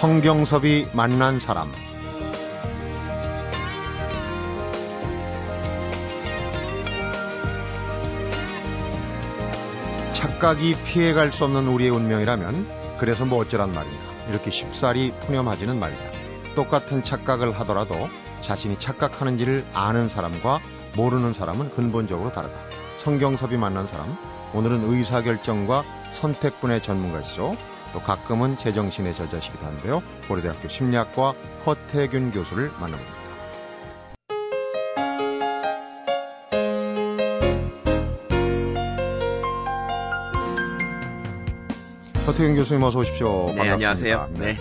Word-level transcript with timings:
성경섭이 0.00 0.86
만난 0.92 1.40
사람. 1.40 1.72
착각이 10.12 10.76
피해갈 10.84 11.32
수 11.32 11.42
없는 11.42 11.66
우리의 11.66 11.90
운명이라면 11.90 12.96
그래서 12.98 13.24
뭐 13.24 13.40
어쩌란 13.40 13.72
말인가 13.72 13.98
이렇게 14.30 14.52
쉽사리 14.52 15.12
푸념하지는 15.22 15.80
말자. 15.80 16.12
똑같은 16.54 17.02
착각을 17.02 17.58
하더라도 17.58 17.96
자신이 18.40 18.76
착각하는지를 18.76 19.64
아는 19.74 20.08
사람과 20.08 20.60
모르는 20.96 21.32
사람은 21.32 21.70
근본적으로 21.70 22.30
다르다. 22.30 22.54
성경섭이 22.98 23.56
만난 23.56 23.88
사람 23.88 24.16
오늘은 24.54 24.92
의사결정과 24.92 25.82
선택분의 26.12 26.82
전문가시죠 26.82 27.56
또 27.92 28.00
가끔은 28.00 28.56
제정신의 28.56 29.14
저자시기도 29.14 29.64
한데요. 29.64 30.02
고려대학교 30.28 30.68
심리학과 30.68 31.32
허태균 31.64 32.30
교수를 32.30 32.70
만나봅니다. 32.78 33.18
허태균 42.26 42.56
교수님 42.56 42.82
어서 42.82 42.98
오십시오. 42.98 43.46
네, 43.46 43.56
반갑습니다. 43.56 43.72
안녕하세요. 43.72 44.30
네. 44.34 44.52
네. 44.52 44.56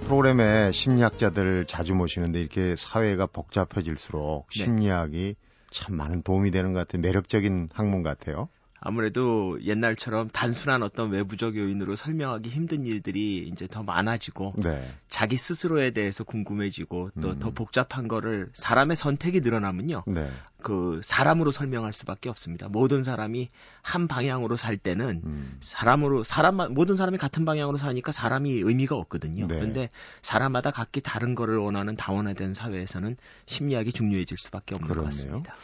프로그램에 0.00 0.72
심리학자들 0.72 1.66
자주 1.66 1.94
모시는데 1.94 2.40
이렇게 2.40 2.74
사회가 2.76 3.26
복잡해질수록 3.26 4.48
네. 4.50 4.58
심리학이 4.64 5.36
참 5.70 5.96
많은 5.96 6.22
도움이 6.22 6.50
되는 6.50 6.72
것 6.72 6.80
같아요. 6.80 7.02
매력적인 7.02 7.68
학문 7.72 8.02
같아요. 8.02 8.48
아무래도 8.80 9.58
옛날처럼 9.62 10.28
단순한 10.30 10.82
어떤 10.82 11.10
외부적 11.10 11.56
요인으로 11.56 11.96
설명하기 11.96 12.48
힘든 12.48 12.86
일들이 12.86 13.48
이제 13.48 13.66
더 13.66 13.82
많아지고 13.82 14.52
네. 14.62 14.86
자기 15.08 15.36
스스로에 15.36 15.90
대해서 15.90 16.24
궁금해지고 16.24 17.10
또더 17.20 17.48
음. 17.48 17.54
복잡한 17.54 18.08
거를 18.08 18.50
사람의 18.54 18.96
선택이 18.96 19.40
늘어나면요. 19.40 20.04
네. 20.06 20.28
그 20.62 21.00
사람으로 21.04 21.52
설명할 21.52 21.92
수밖에 21.92 22.28
없습니다. 22.28 22.68
모든 22.68 23.02
사람이 23.02 23.48
한 23.82 24.08
방향으로 24.08 24.56
살 24.56 24.76
때는 24.76 25.22
음. 25.24 25.56
사람으로 25.60 26.24
사람만 26.24 26.74
모든 26.74 26.96
사람이 26.96 27.18
같은 27.18 27.44
방향으로 27.44 27.78
사니까 27.78 28.12
사람이 28.12 28.50
의미가 28.50 28.96
없거든요. 28.96 29.46
네. 29.46 29.54
그런데 29.54 29.88
사람마다 30.22 30.70
각기 30.70 31.00
다른 31.00 31.34
거를 31.34 31.58
원하는 31.58 31.96
다원화된 31.96 32.54
사회에서는 32.54 33.16
심리학이 33.46 33.92
중요해질 33.92 34.36
수밖에 34.36 34.74
없는 34.74 34.88
그렇네요. 34.88 35.10
것 35.10 35.16
같습니다. 35.16 35.54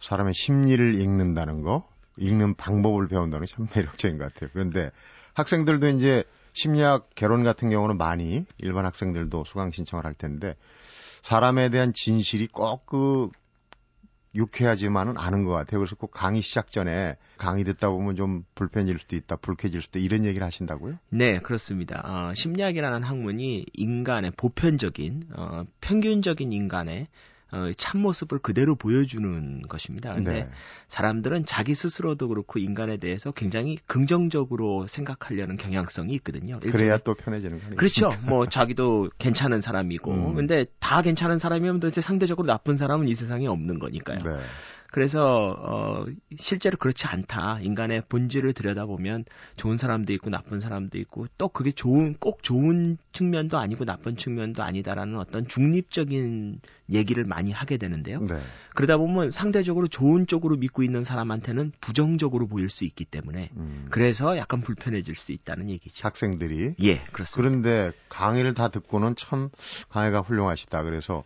사람의 0.00 0.34
심리를 0.34 1.00
읽는다는 1.00 1.62
거 1.62 1.88
읽는 2.18 2.54
방법을 2.54 3.08
배운다는 3.08 3.46
게 3.46 3.54
참 3.54 3.66
매력적인 3.74 4.18
것 4.18 4.32
같아요. 4.32 4.50
그런데 4.52 4.90
학생들도 5.34 5.88
이제 5.88 6.24
심리학 6.52 7.10
개론 7.14 7.44
같은 7.44 7.70
경우는 7.70 7.96
많이 7.96 8.44
일반 8.58 8.84
학생들도 8.86 9.44
수강 9.44 9.70
신청을 9.70 10.04
할 10.04 10.14
텐데 10.14 10.56
사람에 11.22 11.68
대한 11.70 11.92
진실이 11.94 12.48
꼭 12.48 12.86
그 12.86 13.30
유쾌하지만은 14.34 15.14
않은 15.16 15.44
것 15.44 15.52
같아요. 15.52 15.80
그래서 15.80 15.96
꼭 15.96 16.10
강의 16.10 16.42
시작 16.42 16.70
전에 16.70 17.16
강의 17.38 17.64
듣다 17.64 17.88
보면 17.88 18.14
좀 18.14 18.44
불편해질 18.54 18.98
수도 18.98 19.16
있다, 19.16 19.36
불쾌해질 19.36 19.80
수도 19.82 19.98
이런 19.98 20.24
얘기를 20.24 20.46
하신다고요? 20.46 20.98
네, 21.08 21.40
그렇습니다. 21.40 22.02
어, 22.04 22.34
심리학이라는 22.34 23.02
학문이 23.04 23.66
인간의 23.72 24.32
보편적인, 24.36 25.22
어, 25.34 25.64
평균적인 25.80 26.52
인간의 26.52 27.08
어, 27.50 27.70
참모습을 27.76 28.40
그대로 28.40 28.74
보여주는 28.74 29.62
것입니다. 29.62 30.14
근데 30.14 30.44
네. 30.44 30.50
사람들은 30.88 31.46
자기 31.46 31.74
스스로도 31.74 32.28
그렇고 32.28 32.58
인간에 32.58 32.98
대해서 32.98 33.30
굉장히 33.30 33.78
긍정적으로 33.86 34.86
생각하려는 34.86 35.56
경향성이 35.56 36.14
있거든요. 36.16 36.58
그래야 36.60 36.98
또 36.98 37.14
편해지는 37.14 37.60
거아요 37.60 37.76
그렇죠. 37.76 38.10
뭐 38.28 38.46
자기도 38.46 39.08
괜찮은 39.18 39.62
사람이고. 39.62 40.12
음. 40.12 40.34
근데 40.34 40.66
다 40.78 41.00
괜찮은 41.00 41.38
사람이면 41.38 41.80
도대체 41.80 42.02
상대적으로 42.02 42.46
나쁜 42.46 42.76
사람은 42.76 43.08
이 43.08 43.14
세상에 43.14 43.46
없는 43.46 43.78
거니까요. 43.78 44.18
네. 44.18 44.40
그래서 44.90 45.54
어 45.58 46.06
실제로 46.36 46.76
그렇지 46.78 47.06
않다. 47.06 47.60
인간의 47.60 48.02
본질을 48.08 48.54
들여다보면 48.54 49.24
좋은 49.56 49.76
사람도 49.76 50.12
있고 50.14 50.30
나쁜 50.30 50.60
사람도 50.60 50.98
있고 50.98 51.26
또 51.36 51.48
그게 51.48 51.72
좋은 51.72 52.16
꼭 52.18 52.42
좋은 52.42 52.96
측면도 53.12 53.58
아니고 53.58 53.84
나쁜 53.84 54.16
측면도 54.16 54.62
아니다라는 54.62 55.18
어떤 55.18 55.46
중립적인 55.46 56.60
얘기를 56.90 57.24
많이 57.24 57.52
하게 57.52 57.76
되는데요. 57.76 58.20
네. 58.20 58.40
그러다 58.74 58.96
보면 58.96 59.30
상대적으로 59.30 59.88
좋은 59.88 60.26
쪽으로 60.26 60.56
믿고 60.56 60.82
있는 60.82 61.04
사람한테는 61.04 61.72
부정적으로 61.80 62.46
보일 62.46 62.70
수 62.70 62.84
있기 62.84 63.04
때문에 63.04 63.50
음. 63.56 63.86
그래서 63.90 64.38
약간 64.38 64.62
불편해질 64.62 65.16
수 65.16 65.32
있다는 65.32 65.68
얘기죠. 65.68 66.06
학생들이 66.06 66.76
예, 66.82 66.98
그렇습니다. 67.12 67.36
그런데 67.36 67.92
강의를 68.08 68.54
다 68.54 68.68
듣고는 68.68 69.16
참 69.16 69.50
강의가 69.90 70.20
훌륭하시다. 70.20 70.82
그래서 70.84 71.24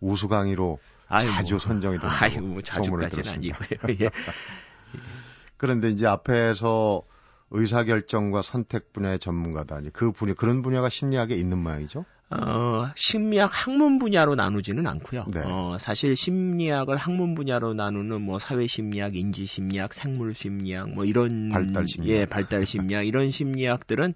우수 0.00 0.28
강의로 0.28 0.78
아이고, 1.10 1.32
자주 1.32 1.58
선정이 1.58 1.98
된다고 1.98 2.24
아이고, 2.24 2.40
뭐 2.40 2.62
자주까지는 2.62 3.28
아니고요. 3.28 3.96
예. 4.00 4.10
그런데 5.58 5.90
이제 5.90 6.06
앞에서 6.06 7.02
의사결정과 7.50 8.42
선택 8.42 8.92
분야의 8.92 9.18
전문가다. 9.18 9.80
그 9.92 10.12
분야 10.12 10.34
그런 10.34 10.62
분야가 10.62 10.88
심리학에 10.88 11.34
있는 11.34 11.58
모양이죠? 11.58 12.06
어, 12.30 12.88
심리학 12.94 13.50
학문 13.52 13.98
분야로 13.98 14.36
나누지는 14.36 14.86
않고요. 14.86 15.26
네. 15.34 15.42
어, 15.44 15.76
사실 15.80 16.14
심리학을 16.14 16.96
학문 16.96 17.34
분야로 17.34 17.74
나누는 17.74 18.22
뭐 18.22 18.38
사회 18.38 18.68
심리학, 18.68 19.16
인지 19.16 19.46
심리학, 19.46 19.92
생물 19.92 20.32
심리학 20.32 20.90
뭐 20.90 21.04
이런 21.04 21.48
발달 21.48 21.88
심리학, 21.88 22.16
예, 22.16 22.26
발달 22.26 22.66
심리학 22.66 23.04
이런 23.04 23.32
심리학들은 23.32 24.14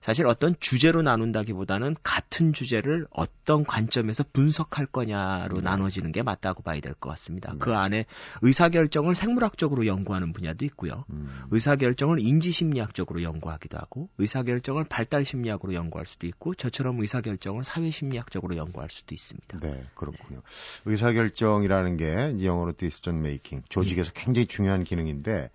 사실 0.00 0.26
어떤 0.26 0.54
주제로 0.60 1.02
나눈다기보다는 1.02 1.96
같은 2.02 2.52
주제를 2.52 3.06
어떤 3.10 3.64
관점에서 3.64 4.24
분석할 4.32 4.86
거냐로 4.86 5.56
네. 5.56 5.62
나눠지는 5.62 6.12
게 6.12 6.22
맞다고 6.22 6.62
봐야 6.62 6.80
될 6.80 6.94
것 7.00 7.10
같습니다. 7.10 7.52
네. 7.52 7.58
그 7.58 7.74
안에 7.74 8.06
의사결정을 8.42 9.14
생물학적으로 9.14 9.86
연구하는 9.86 10.32
분야도 10.32 10.64
있고요. 10.66 11.04
음. 11.10 11.28
의사결정을 11.50 12.20
인지심리학적으로 12.20 13.22
연구하기도 13.22 13.78
하고 13.78 14.08
의사결정을 14.18 14.84
발달심리학으로 14.84 15.74
연구할 15.74 16.06
수도 16.06 16.26
있고 16.26 16.54
저처럼 16.54 17.00
의사결정을 17.00 17.64
사회심리학적으로 17.64 18.56
연구할 18.56 18.90
수도 18.90 19.14
있습니다. 19.14 19.60
네, 19.60 19.82
그렇군요. 19.94 20.42
의사결정이라는 20.84 21.96
게 21.96 22.44
영어로 22.44 22.72
디스전 22.72 23.22
메이킹 23.22 23.62
조직에서 23.68 24.12
네. 24.12 24.24
굉장히 24.24 24.46
중요한 24.46 24.84
기능인데 24.84 25.50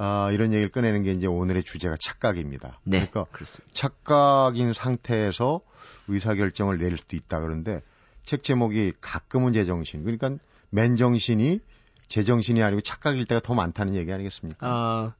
아, 0.00 0.30
이런 0.32 0.52
얘기를 0.52 0.70
꺼내는 0.70 1.02
게 1.02 1.10
이제 1.10 1.26
오늘의 1.26 1.64
주제가 1.64 1.96
착각입니다. 1.98 2.78
네. 2.84 3.08
그러니까 3.10 3.24
그렇습니다. 3.32 3.68
착각인 3.74 4.72
상태에서 4.72 5.60
의사 6.06 6.34
결정을 6.34 6.78
내릴 6.78 6.96
수도 6.96 7.16
있다 7.16 7.40
그러는데 7.40 7.82
책 8.24 8.44
제목이 8.44 8.92
가끔은 9.00 9.52
제정신. 9.52 10.04
그러니까 10.04 10.36
맨정신이 10.70 11.60
제정신이 12.06 12.62
아니고 12.62 12.80
착각일 12.80 13.24
때가 13.24 13.40
더 13.40 13.54
많다는 13.54 13.94
얘기 13.96 14.12
아니겠습니까? 14.12 14.66
아, 14.66 15.14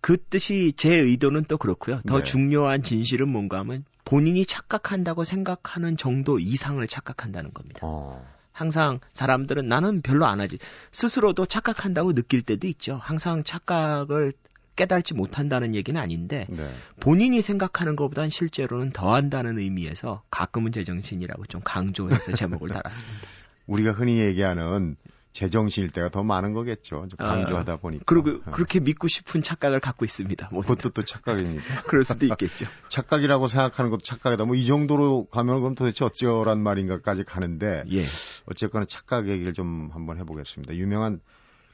그 0.00 0.16
뜻이 0.16 0.74
제 0.76 0.94
의도는 0.94 1.44
또 1.48 1.58
그렇고요. 1.58 2.00
더 2.06 2.18
네. 2.18 2.24
중요한 2.24 2.84
진실은 2.84 3.28
뭔가 3.28 3.58
하면 3.58 3.84
본인이 4.04 4.46
착각한다고 4.46 5.24
생각하는 5.24 5.96
정도 5.96 6.38
이상을 6.38 6.86
착각한다는 6.86 7.52
겁니다. 7.52 7.80
어. 7.82 8.24
항상 8.52 9.00
사람들은 9.12 9.68
나는 9.68 10.02
별로 10.02 10.26
안 10.26 10.40
하지. 10.40 10.58
스스로도 10.92 11.46
착각한다고 11.46 12.14
느낄 12.14 12.42
때도 12.42 12.66
있죠. 12.68 12.98
항상 13.02 13.44
착각을 13.44 14.32
깨달지 14.76 15.14
못한다는 15.14 15.74
얘기는 15.74 16.00
아닌데 16.00 16.46
네. 16.48 16.72
본인이 17.00 17.42
생각하는 17.42 17.96
것보단 17.96 18.30
실제로는 18.30 18.92
더 18.92 19.14
한다는 19.14 19.58
의미에서 19.58 20.22
가끔은 20.30 20.72
제정신이라고 20.72 21.46
좀 21.46 21.60
강조해서 21.62 22.32
제목을 22.32 22.68
달았습니다. 22.70 23.28
우리가 23.66 23.92
흔히 23.92 24.18
얘기하는 24.20 24.96
제정신일 25.32 25.90
때가 25.90 26.08
더 26.08 26.22
많은 26.22 26.52
거겠죠. 26.52 27.06
강조하다 27.18 27.72
아, 27.72 27.76
보니까. 27.76 28.04
그리고 28.06 28.40
어. 28.44 28.50
그렇게 28.52 28.80
믿고 28.80 29.08
싶은 29.08 29.42
착각을 29.42 29.80
갖고 29.80 30.04
있습니다. 30.04 30.48
그것도 30.48 30.90
또 30.90 31.04
착각입니까? 31.04 31.82
그럴 31.86 32.04
수도 32.04 32.26
있겠죠. 32.26 32.66
착각이라고 32.88 33.48
생각하는 33.48 33.90
것도 33.90 34.02
착각이다. 34.02 34.44
뭐 34.44 34.60
이 34.60 34.66
정도로 34.66 35.24
가면 35.26 35.60
그럼 35.60 35.74
도대체 35.74 36.04
어쩌란 36.04 36.62
말인가까지 36.62 37.24
가는데 37.24 37.84
예. 37.90 38.02
어쨌거나 38.46 38.84
착각 38.84 39.28
얘기를 39.28 39.54
좀 39.54 39.88
한번 39.94 40.18
해보겠습니다. 40.18 40.74
유명한 40.76 41.20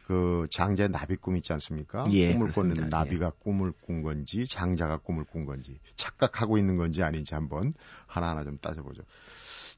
그 0.07 0.47
장자의 0.53 0.91
나비 0.91 1.17
꿈 1.17 1.37
있지 1.37 1.53
않습니까? 1.53 2.05
예, 2.13 2.33
꿈을 2.33 2.53
꿨는데 2.53 2.83
예. 2.83 2.87
나비가 2.87 3.27
예. 3.27 3.31
꿈을 3.41 3.73
꾼 3.81 4.03
건지 4.03 4.47
장자가 4.47 4.99
꿈을 4.99 5.25
꾼 5.25 5.47
건지 5.47 5.81
착각하고 5.97 6.59
있는 6.59 6.77
건지 6.77 7.03
아닌지 7.03 7.35
한번 7.35 7.75
하나하나 8.07 8.45
좀 8.45 8.59
따져보죠. 8.59 9.03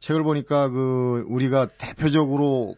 책을 0.01 0.23
보니까 0.23 0.69
그 0.69 1.25
우리가 1.29 1.69
대표적으로 1.79 2.77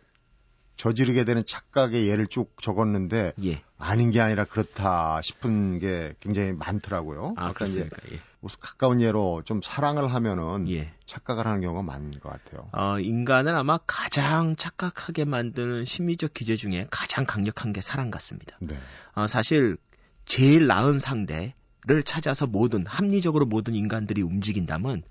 저지르게 0.81 1.25
되는 1.25 1.45
착각의 1.45 2.09
예를 2.09 2.27
쭉 2.27 2.57
적었는데 2.63 3.35
예. 3.45 3.61
아닌 3.77 4.11
게 4.11 4.23
아니라 4.23 4.47
그렇다 4.47 5.21
싶은 5.21 5.79
게 5.79 6.15
굉장히 6.21 6.53
많더라고요. 6.53 7.35
아, 7.37 7.53
그렇습니까? 7.53 7.99
예. 8.11 8.21
무슨 8.41 8.61
가까운 8.61 9.03
예로 9.03 9.43
좀 9.45 9.61
사랑을 9.63 10.09
하면은 10.09 10.71
예. 10.71 10.91
착각을 11.05 11.47
하는 11.47 11.61
경우가 11.61 11.83
많은 11.83 12.13
것 12.13 12.31
같아요. 12.31 12.71
어, 12.73 12.99
인간은 12.99 13.55
아마 13.55 13.79
가장 13.87 14.57
착각하게 14.57 15.27
만드는 15.27 15.85
심리적 15.85 16.33
기제 16.33 16.57
중에 16.57 16.87
가장 16.91 17.27
강력한 17.27 17.75
게 17.75 17.83
사랑 17.83 18.11
같습니다. 18.11 18.57
네. 18.61 18.75
어, 19.15 19.27
사실 19.27 19.77
제일 20.25 20.67
나은 20.67 20.99
상대, 20.99 21.53
를 21.87 22.03
찾아서 22.03 22.47
모든 22.47 22.85
합리적으로 22.87 23.47
모든 23.47 23.75
인간들이 23.75 24.21
움직인다면 24.21 25.03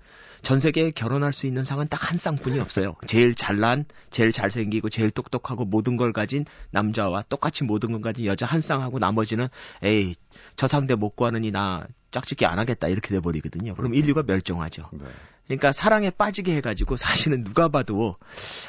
전 0.42 0.60
세계에 0.60 0.92
결혼할 0.92 1.32
수 1.32 1.46
있는 1.46 1.64
상은 1.64 1.88
딱 1.88 2.10
한 2.10 2.16
쌍뿐이 2.16 2.60
없어요. 2.60 2.94
제일 3.06 3.34
잘난, 3.34 3.84
제일 4.10 4.32
잘생기고 4.32 4.88
제일 4.88 5.10
똑똑하고 5.10 5.64
모든 5.64 5.96
걸 5.96 6.12
가진 6.12 6.44
남자와 6.70 7.24
똑같이 7.28 7.64
모든 7.64 7.92
걸 7.92 8.00
가진 8.00 8.24
여자 8.26 8.46
한 8.46 8.60
쌍하고 8.60 8.98
나머지는 9.00 9.48
에이 9.82 10.14
저 10.56 10.66
상대 10.66 10.94
못 10.94 11.16
구하느니 11.16 11.50
나 11.50 11.86
짝짓기 12.10 12.46
안 12.46 12.58
하겠다 12.58 12.88
이렇게 12.88 13.08
돼 13.10 13.20
버리거든요. 13.20 13.74
그럼 13.74 13.94
인류가 13.94 14.22
멸종하죠. 14.22 14.84
네. 14.92 15.04
그러니까 15.46 15.72
사랑에 15.72 16.10
빠지게 16.10 16.54
해가지고 16.56 16.96
사실은 16.96 17.42
누가 17.42 17.68
봐도 17.68 18.14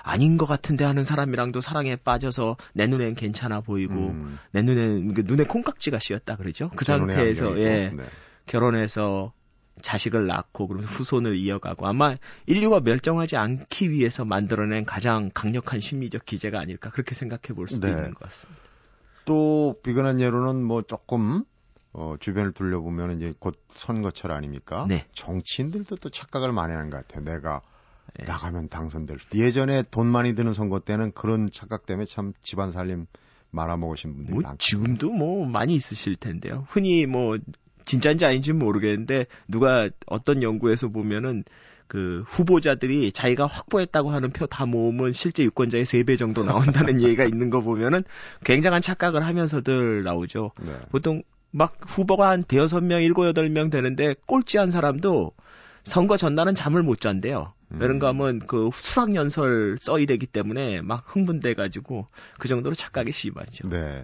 아닌 0.04 0.38
것 0.38 0.46
같은데 0.48 0.84
하는 0.84 1.04
사람이랑도 1.04 1.62
사랑에 1.62 1.96
빠져서 1.96 2.58
내 2.74 2.88
눈엔 2.88 3.16
괜찮아 3.16 3.62
보이고 3.62 3.94
음. 3.94 4.40
내 4.52 4.64
눈엔 4.64 5.14
그 5.14 5.22
눈에 5.26 5.44
콩깍지가 5.44 6.00
씌었다 6.00 6.38
그러죠. 6.38 6.72
그 6.76 6.86
상태에서 6.86 7.60
예 7.60 7.92
네. 7.96 8.04
결혼해서 8.48 9.32
자식을 9.82 10.28
낳고 10.28 10.68
그러면서 10.68 10.92
후손을 10.92 11.36
이어가고 11.36 11.88
아마 11.88 12.16
인류가 12.46 12.80
멸종하지 12.80 13.38
않기 13.38 13.92
위해서 13.92 14.26
만들어낸 14.26 14.86
가장 14.86 15.32
강력한 15.34 15.80
심리적 15.80 16.26
기제가 16.26 16.60
아닐까 16.60 16.90
그렇게 16.90 17.16
생각해 17.16 17.56
볼 17.56 17.68
수도 17.68 17.88
네. 17.88 17.94
있는 17.94 18.14
것 18.14 18.22
같습니다. 18.26 18.62
또 19.26 19.80
비근한 19.84 20.20
예로는 20.20 20.64
뭐 20.64 20.82
조금 20.82 21.44
어, 21.94 22.16
주변을 22.20 22.52
둘러보면 22.52 23.18
이제 23.18 23.34
곧 23.40 23.60
선거철 23.70 24.32
아닙니까? 24.32 24.86
네. 24.88 25.06
정치인들도 25.14 25.98
또 25.98 26.10
착각을 26.10 26.52
많이 26.54 26.74
하는 26.74 26.90
것 26.90 27.06
같아요. 27.06 27.24
내가 27.26 27.62
네. 28.18 28.26
나가면 28.26 28.70
당선될 28.70 29.20
수. 29.20 29.38
예전에 29.38 29.84
돈 29.92 30.08
많이 30.08 30.34
드는 30.36 30.54
선거 30.54 30.80
때는 30.80 31.12
그런 31.14 31.50
착각 31.52 31.86
때문에 31.86 32.06
참 32.06 32.34
집안 32.44 32.72
살림 32.72 33.08
말아먹으신 33.52 34.14
분들이 34.16 34.34
뭐, 34.34 34.42
많고. 34.44 34.58
지금도 34.60 35.10
뭐 35.12 35.46
많이 35.46 35.76
있으실 35.76 36.16
텐데요. 36.16 36.66
흔히 36.70 37.06
뭐 37.06 37.38
진짜인지 37.86 38.26
아닌지는 38.26 38.60
모르겠는데 38.60 39.26
누가 39.48 39.90
어떤 40.06 40.44
연구에서 40.44 40.88
보면은 40.88 41.44
그 41.88 42.24
후보자들이 42.28 43.12
자기가 43.12 43.48
확보했다고 43.48 44.12
하는 44.12 44.30
표 44.32 44.46
다 44.48 44.66
모으면 44.66 45.12
실제 45.12 45.44
유권자의 45.44 45.84
3배 45.84 46.18
정도 46.18 46.44
나온다는 46.46 47.02
얘기가 47.04 47.26
있는 47.26 47.50
거 47.50 47.60
보면은 47.60 48.04
굉장한 48.46 48.82
착각을 48.82 49.26
하면서들 49.26 50.04
나오죠. 50.04 50.52
네. 50.64 50.72
보통 50.92 51.22
막 51.51 51.75
후보가 51.81 52.30
한 52.30 52.44
대여섯 52.44 52.83
명, 52.83 53.01
일곱, 53.01 53.27
여덟 53.27 53.50
명 53.50 53.69
되는데 53.69 54.15
꼴찌한 54.25 54.71
사람도 54.71 55.33
선거 55.83 56.18
전날은 56.18 56.56
잠을 56.56 56.83
못 56.83 57.01
잔대요. 57.01 57.53
음. 57.71 57.80
그런가 57.80 58.09
하면 58.09 58.39
그 58.39 58.69
수학 58.74 59.15
연설 59.15 59.77
써야 59.80 60.06
되기 60.06 60.25
때문에 60.25 60.81
막 60.81 61.03
흥분돼 61.07 61.53
가지고 61.53 62.07
그 62.39 62.48
정도로 62.48 62.75
착각이 62.75 63.12
심하죠. 63.12 63.69
네. 63.69 64.03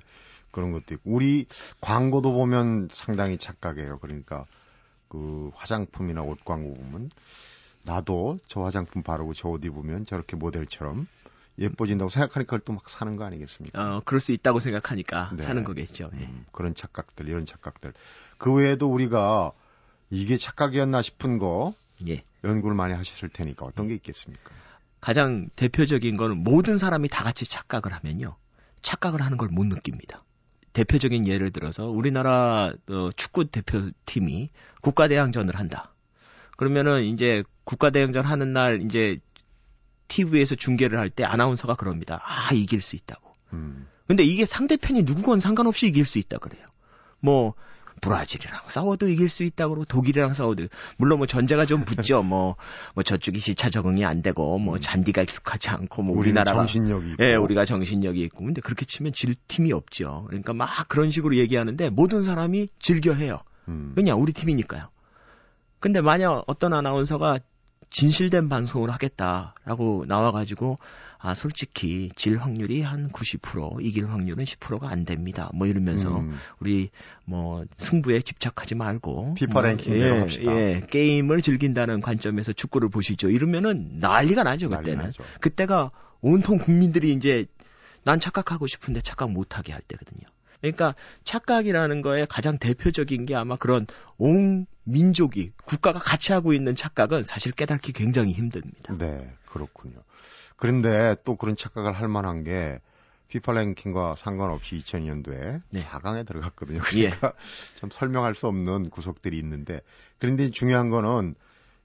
그런 0.51 0.71
것도 0.71 0.95
있고. 0.95 1.01
우리 1.05 1.45
광고도 1.81 2.33
보면 2.33 2.87
상당히 2.91 3.37
착각해요. 3.37 3.99
그러니까 3.99 4.45
그 5.07 5.51
화장품이나 5.53 6.23
옷 6.23 6.43
광고 6.43 6.73
보면 6.73 7.11
나도 7.85 8.37
저 8.47 8.61
화장품 8.61 9.03
바르고 9.03 9.33
저 9.33 9.49
옷 9.49 9.63
입으면 9.63 10.05
저렇게 10.05 10.35
모델처럼 10.35 11.07
예뻐진다고 11.59 12.09
생각하니까 12.09 12.45
그걸 12.45 12.59
또막 12.59 12.89
사는 12.89 13.15
거 13.15 13.25
아니겠습니까? 13.25 13.97
어, 13.97 14.01
그럴 14.05 14.19
수 14.19 14.31
있다고 14.31 14.59
생각하니까 14.59 15.31
네. 15.35 15.43
사는 15.43 15.63
거겠죠. 15.63 16.09
예. 16.19 16.25
음, 16.25 16.45
그런 16.51 16.73
착각들, 16.75 17.27
이런 17.27 17.45
착각들. 17.45 17.93
그 18.37 18.53
외에도 18.53 18.91
우리가 18.91 19.51
이게 20.09 20.37
착각이었나 20.37 21.01
싶은 21.01 21.37
거 21.39 21.73
예. 22.07 22.23
연구를 22.43 22.75
많이 22.75 22.93
하셨을 22.93 23.29
테니까 23.29 23.65
어떤 23.65 23.87
게 23.87 23.95
있겠습니까? 23.95 24.51
가장 25.01 25.49
대표적인 25.55 26.17
거는 26.17 26.37
모든 26.37 26.77
사람이 26.77 27.09
다 27.09 27.23
같이 27.23 27.45
착각을 27.49 27.93
하면요. 27.93 28.35
착각을 28.81 29.21
하는 29.21 29.37
걸 29.37 29.49
못 29.49 29.65
느낍니다. 29.65 30.23
대표적인 30.73 31.25
예를 31.27 31.49
들어서 31.49 31.87
우리나라 31.87 32.71
어, 32.89 33.09
축구 33.15 33.45
대표팀이 33.49 34.49
국가대항전을 34.81 35.55
한다. 35.55 35.93
그러면은 36.55 37.03
이제 37.03 37.43
국가대항전 37.63 38.25
하는 38.25 38.53
날 38.53 38.81
이제 38.83 39.17
TV에서 40.07 40.55
중계를 40.55 40.97
할 40.99 41.09
때 41.09 41.23
아나운서가 41.23 41.75
그럽니다. 41.75 42.21
아, 42.23 42.53
이길 42.53 42.81
수 42.81 42.95
있다고. 42.95 43.31
음. 43.53 43.87
근데 44.07 44.23
이게 44.23 44.45
상대편이 44.45 45.03
누구건 45.03 45.39
상관없이 45.39 45.87
이길 45.87 46.05
수 46.05 46.17
있다 46.19 46.37
그래요. 46.37 46.63
뭐 47.19 47.53
브라질이랑 48.01 48.61
싸워도 48.67 49.09
이길 49.09 49.27
수 49.27 49.43
있다고 49.43 49.73
그러고 49.73 49.85
독일이랑 49.85 50.33
싸워도 50.33 50.67
물론 50.97 51.17
뭐 51.17 51.27
전제가 51.27 51.65
좀 51.65 51.83
붙죠. 51.83 52.21
뭐뭐 52.23 52.55
뭐 52.93 53.03
저쪽이 53.03 53.39
시차 53.39 53.69
적응이 53.69 54.05
안 54.05 54.21
되고 54.21 54.57
뭐 54.59 54.75
음. 54.75 54.81
잔디가 54.81 55.23
익숙하지 55.23 55.69
않고 55.69 56.03
뭐 56.03 56.17
우리나라가 56.17 56.57
정신력이 56.59 57.11
있고. 57.13 57.23
예, 57.23 57.35
우리가 57.35 57.65
정신력이 57.65 58.21
있고. 58.25 58.45
근데 58.45 58.61
그렇게 58.61 58.85
치면 58.85 59.13
질 59.13 59.33
팀이 59.47 59.73
없죠. 59.73 60.25
그러니까 60.27 60.53
막 60.53 60.69
그런 60.87 61.09
식으로 61.09 61.35
얘기하는데 61.37 61.89
모든 61.89 62.21
사람이 62.21 62.67
즐겨 62.79 63.13
해요. 63.13 63.39
음. 63.67 63.93
왜냐? 63.95 64.13
우리 64.15 64.31
팀이니까요. 64.31 64.89
근데 65.79 66.01
만약 66.01 66.43
어떤 66.47 66.73
아나운서가 66.73 67.39
진실된 67.89 68.49
방송을 68.49 68.89
하겠다라고 68.89 70.05
나와가지고 70.07 70.77
아 71.19 71.33
솔직히 71.33 72.09
질 72.15 72.37
확률이 72.37 72.81
한 72.81 73.09
90% 73.09 73.83
이길 73.83 74.09
확률은 74.09 74.43
10%가 74.43 74.89
안 74.89 75.03
됩니다. 75.03 75.49
뭐 75.53 75.65
이러면서 75.65 76.19
음. 76.19 76.37
우리 76.59 76.89
뭐 77.25 77.65
승부에 77.75 78.21
집착하지 78.21 78.75
말고 78.75 79.33
피파 79.33 79.53
뭐, 79.53 79.61
랭킹 79.63 79.97
예, 79.97 80.09
합시다. 80.19 80.55
예, 80.55 80.81
게임을 80.89 81.41
즐긴다는 81.41 82.01
관점에서 82.01 82.53
축구를 82.53 82.89
보시죠. 82.89 83.29
이러면은 83.29 83.97
난리가 83.99 84.43
나죠 84.43 84.69
그때는. 84.69 85.05
나죠. 85.05 85.23
그때가 85.41 85.91
온통 86.21 86.57
국민들이 86.59 87.11
이제 87.11 87.45
난 88.03 88.19
착각하고 88.19 88.67
싶은데 88.67 89.01
착각 89.01 89.31
못하게 89.31 89.73
할 89.73 89.81
때거든요. 89.81 90.27
그러니까 90.61 90.95
착각이라는 91.23 92.01
거에 92.01 92.25
가장 92.25 92.57
대표적인 92.57 93.25
게 93.25 93.35
아마 93.35 93.55
그런 93.55 93.85
온 94.17 94.65
민족이 94.83 95.51
국가가 95.65 95.99
같이 95.99 96.33
하고 96.33 96.53
있는 96.53 96.75
착각은 96.75 97.23
사실 97.23 97.51
깨닫기 97.51 97.91
굉장히 97.91 98.31
힘듭니다. 98.31 98.95
네, 98.97 99.33
그렇군요. 99.45 99.97
그런데 100.55 101.15
또 101.23 101.35
그런 101.35 101.55
착각을 101.55 101.93
할 101.93 102.07
만한 102.07 102.43
게 102.43 102.79
피파 103.27 103.51
랭킹과 103.51 104.15
상관없이 104.17 104.79
2002년도에 104.79 105.61
네. 105.69 105.83
4강에 105.83 106.25
들어갔거든요. 106.25 106.79
그러니까 106.81 107.27
예. 107.27 107.31
참 107.75 107.89
설명할 107.89 108.35
수 108.35 108.47
없는 108.47 108.89
구석들이 108.89 109.37
있는데 109.39 109.81
그런데 110.17 110.49
중요한 110.49 110.89
거는 110.89 111.35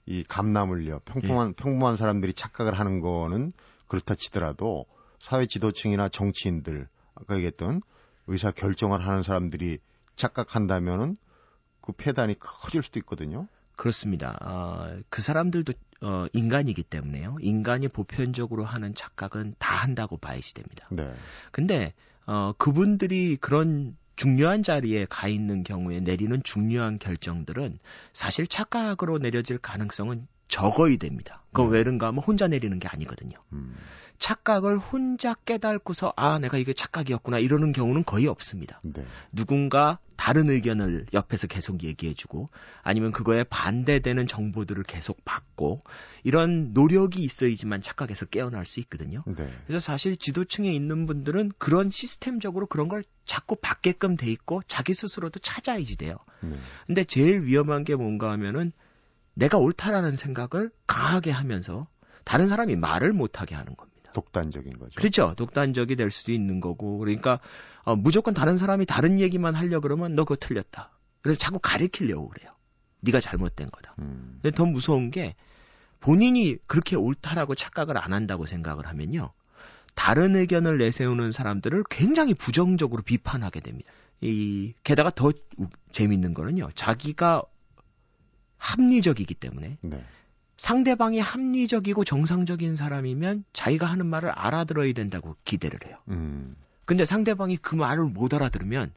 이 0.07 0.25
감나물려 0.25 1.01
평범한 1.05 1.49
예. 1.51 1.53
평범한 1.55 1.97
사람들이 1.97 2.33
착각을 2.33 2.79
하는 2.79 3.01
거는 3.01 3.53
그렇다 3.89 4.15
치더라도 4.15 4.87
사회 5.19 5.47
지도층이나 5.47 6.09
정치인들 6.09 6.89
아까 7.15 7.35
얘기했던 7.37 7.83
의사 8.27 8.51
결정을 8.51 9.07
하는 9.07 9.23
사람들이 9.23 9.79
착각한다면은 10.17 11.17
그 11.81 11.93
폐단이 11.93 12.39
커질 12.39 12.83
수도 12.83 12.99
있거든요. 13.01 13.49
그렇습니다. 13.77 14.39
어, 14.43 15.01
그 15.09 15.23
사람들도 15.23 15.73
어, 16.03 16.27
인간이기 16.33 16.83
때문에요. 16.83 17.37
인간이 17.41 17.89
보편적으로 17.89 18.65
하는 18.65 18.95
착각은 18.95 19.55
다 19.59 19.77
한다고 19.77 20.17
봐야지 20.17 20.55
됩니다. 20.55 20.87
네. 20.91 21.13
근데 21.51 21.95
어, 22.27 22.53
그분들이 22.59 23.37
그런 23.41 23.97
중요한 24.15 24.63
자리에 24.63 25.07
가 25.07 25.27
있는 25.27 25.65
경우에 25.65 26.01
내리는 26.01 26.43
중요한 26.45 26.99
결정들은 26.99 27.79
사실 28.13 28.47
착각으로 28.47 29.19
내려질 29.19 29.59
가능성은 29.59 30.29
적어야 30.49 30.97
됩니다. 30.97 31.43
그건 31.51 31.71
네. 31.71 31.79
왜는가 31.79 32.09
하면 32.09 32.23
혼자 32.23 32.47
내리는 32.47 32.79
게 32.79 32.87
아니거든요. 32.89 33.39
음. 33.53 33.75
착각을 34.23 34.79
혼자 34.79 35.35
깨닫고서 35.35 36.13
아 36.17 36.39
내가 36.39 36.57
이게 36.57 36.73
착각이었구나 36.73 37.41
이러는 37.41 37.73
경우는 37.73 38.05
거의 38.05 38.29
없습니다. 38.29 38.81
네. 38.85 39.05
누군가 39.33 39.99
다른 40.15 40.49
의견을 40.49 41.07
옆에서 41.13 41.49
계속 41.49 41.83
얘기해주고 41.83 42.47
아니면 42.83 43.11
그거에 43.11 43.43
반대되는 43.43 44.29
정보들을 44.29 44.85
계속 44.85 45.25
받고 45.25 45.81
이런 46.23 46.73
노력이 46.73 47.21
있어야지만 47.21 47.83
착각에서 47.83 48.27
깨어날 48.27 48.65
수 48.65 48.79
있거든요. 48.81 49.25
네. 49.27 49.51
그래서 49.67 49.81
사실 49.81 50.17
지도층에 50.17 50.73
있는 50.73 51.07
분들은 51.07 51.51
그런 51.59 51.91
시스템적으로 51.91 52.69
그런 52.69 52.89
걸 52.89 53.03
자꾸 53.25 53.57
받게끔 53.57 54.17
돼 54.17 54.31
있고 54.31 54.63
자기 54.69 54.95
스스로도 54.95 55.41
찾아야지 55.41 55.97
돼요. 55.97 56.15
네. 56.43 56.53
근데 56.87 57.03
제일 57.03 57.43
위험한 57.43 57.83
게 57.83 57.97
뭔가 57.97 58.31
하면은 58.31 58.71
내가 59.35 59.59
옳다라는 59.59 60.15
생각을 60.15 60.71
강하게 60.87 61.33
하면서 61.33 61.89
다른 62.23 62.47
사람이 62.47 62.77
말을 62.77 63.13
못하게 63.13 63.57
하는 63.57 63.75
겁니다. 63.75 63.92
독단적인 64.13 64.79
거죠. 64.79 64.99
그렇죠. 64.99 65.35
독단적이 65.37 65.97
될 65.97 66.11
수도 66.11 66.33
있는 66.33 66.61
거고. 66.61 66.99
그러니까 66.99 67.41
어, 67.85 67.97
무조건 67.97 68.35
다른 68.35 68.57
사람이 68.57 68.87
다른 68.87 69.21
얘기만 69.21 69.55
하려 69.55 69.81
그러면 69.81 70.15
너 70.15 70.25
그거 70.25 70.37
틀렸다. 70.37 70.91
그래서 71.21 71.39
자꾸 71.39 71.59
가리키려고 71.61 72.29
그래요. 72.29 72.51
네가 73.01 73.21
잘못된 73.21 73.71
거다. 73.71 73.95
음. 73.99 74.39
근데 74.43 74.55
더 74.55 74.65
무서운 74.65 75.11
게 75.11 75.35
본인이 76.01 76.57
그렇게 76.67 76.97
옳다라고 76.97 77.55
착각을 77.55 77.97
안 77.97 78.13
한다고 78.13 78.47
생각을 78.47 78.87
하면요. 78.87 79.33
다른 79.95 80.37
의견을 80.37 80.79
내세우는 80.79 81.33
사람들을 81.33 81.85
굉장히 81.91 82.35
부정적으로 82.35 83.03
비판하게 83.03 83.61
됩니다. 83.61 83.93
이 84.21 84.73
게다가 84.85 85.11
더 85.11 85.33
재밌는 85.91 86.35
거는요. 86.35 86.71
자기가 86.75 87.43
합리적이기 88.57 89.35
때문에 89.35 89.79
네. 89.83 90.05
상대방이 90.57 91.19
합리적이고 91.19 92.05
정상적인 92.05 92.77
사람이면 92.77 93.45
자기가 93.53 93.87
하는 93.87 94.07
말을 94.07 94.31
알아들어야 94.31 94.93
된다고 94.93 95.37
기대를 95.45 95.81
해요. 95.87 95.99
음. 96.09 96.57
근데 96.85 97.05
상대방이 97.05 97.57
그 97.57 97.75
말을 97.75 98.05
못 98.05 98.35
알아들으면 98.35 98.93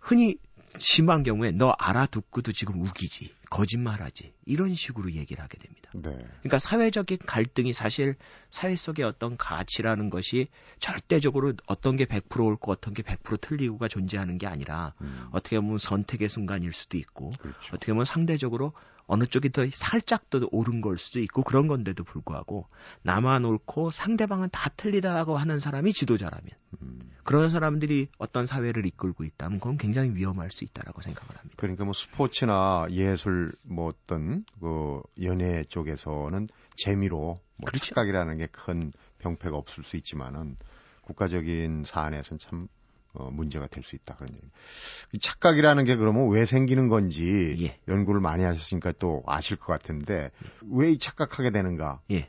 흔히 0.00 0.36
심한 0.78 1.22
경우에 1.22 1.50
너 1.50 1.70
알아듣고도 1.78 2.52
지금 2.52 2.80
우기지, 2.82 3.34
거짓말하지 3.50 4.32
이런 4.46 4.74
식으로 4.74 5.12
얘기를 5.12 5.42
하게 5.42 5.58
됩니다. 5.58 5.90
네. 5.94 6.10
그러니까 6.40 6.58
사회적인 6.58 7.18
갈등이 7.26 7.72
사실 7.72 8.16
사회 8.50 8.74
속의 8.74 9.04
어떤 9.04 9.36
가치라는 9.36 10.08
것이 10.08 10.48
절대적으로 10.78 11.52
어떤 11.66 11.96
게 11.96 12.06
100% 12.06 12.44
옳고 12.44 12.72
어떤 12.72 12.94
게 12.94 13.02
100% 13.02 13.40
틀리고가 13.42 13.88
존재하는 13.88 14.38
게 14.38 14.46
아니라 14.46 14.94
음. 15.02 15.28
어떻게 15.32 15.60
보면 15.60 15.78
선택의 15.78 16.28
순간일 16.28 16.72
수도 16.72 16.96
있고 16.96 17.28
그렇죠. 17.38 17.74
어떻게 17.74 17.92
보면 17.92 18.06
상대적으로 18.06 18.72
어느 19.12 19.24
쪽이 19.24 19.50
더 19.52 19.68
살짝 19.70 20.30
더 20.30 20.40
옳은 20.50 20.80
걸 20.80 20.96
수도 20.96 21.20
있고 21.20 21.42
그런 21.42 21.66
건데도 21.66 22.02
불구하고 22.02 22.66
나만 23.02 23.44
옳고 23.44 23.90
상대방은 23.90 24.48
다 24.50 24.70
틀리다고 24.74 25.36
하는 25.36 25.58
사람이 25.58 25.92
지도자라면 25.92 26.48
음. 26.80 26.98
그런 27.22 27.50
사람들이 27.50 28.08
어떤 28.16 28.46
사회를 28.46 28.86
이끌고 28.86 29.24
있다면 29.24 29.60
그건 29.60 29.76
굉장히 29.76 30.14
위험할 30.14 30.50
수 30.50 30.64
있다라고 30.64 31.02
생각을 31.02 31.36
합니다. 31.36 31.54
그러니까 31.58 31.84
뭐 31.84 31.92
스포츠나 31.92 32.86
예술 32.90 33.52
뭐 33.68 33.88
어떤 33.88 34.46
그 34.58 35.02
연예 35.22 35.64
쪽에서는 35.64 36.48
재미로 36.76 37.38
뭐 37.56 37.66
그렇죠. 37.66 37.84
착각이라는 37.88 38.38
게 38.38 38.46
큰 38.50 38.92
병폐가 39.18 39.58
없을 39.58 39.84
수 39.84 39.96
있지만은 39.98 40.56
국가적인 41.02 41.84
사안에서는 41.84 42.38
참 42.38 42.68
어, 43.14 43.30
문제가 43.30 43.66
될 43.66 43.84
수 43.84 43.94
있다 43.96 44.14
그런 44.16 44.34
얘기. 44.34 45.18
착각이라는 45.18 45.84
게 45.84 45.96
그러면 45.96 46.30
왜 46.30 46.46
생기는 46.46 46.88
건지 46.88 47.56
예. 47.60 47.78
연구를 47.86 48.20
많이 48.20 48.42
하셨으니까 48.44 48.92
또 48.98 49.22
아실 49.26 49.56
것 49.58 49.66
같은데 49.66 50.30
왜 50.70 50.90
이 50.92 50.98
착각하게 50.98 51.50
되는가? 51.50 52.00
예. 52.10 52.28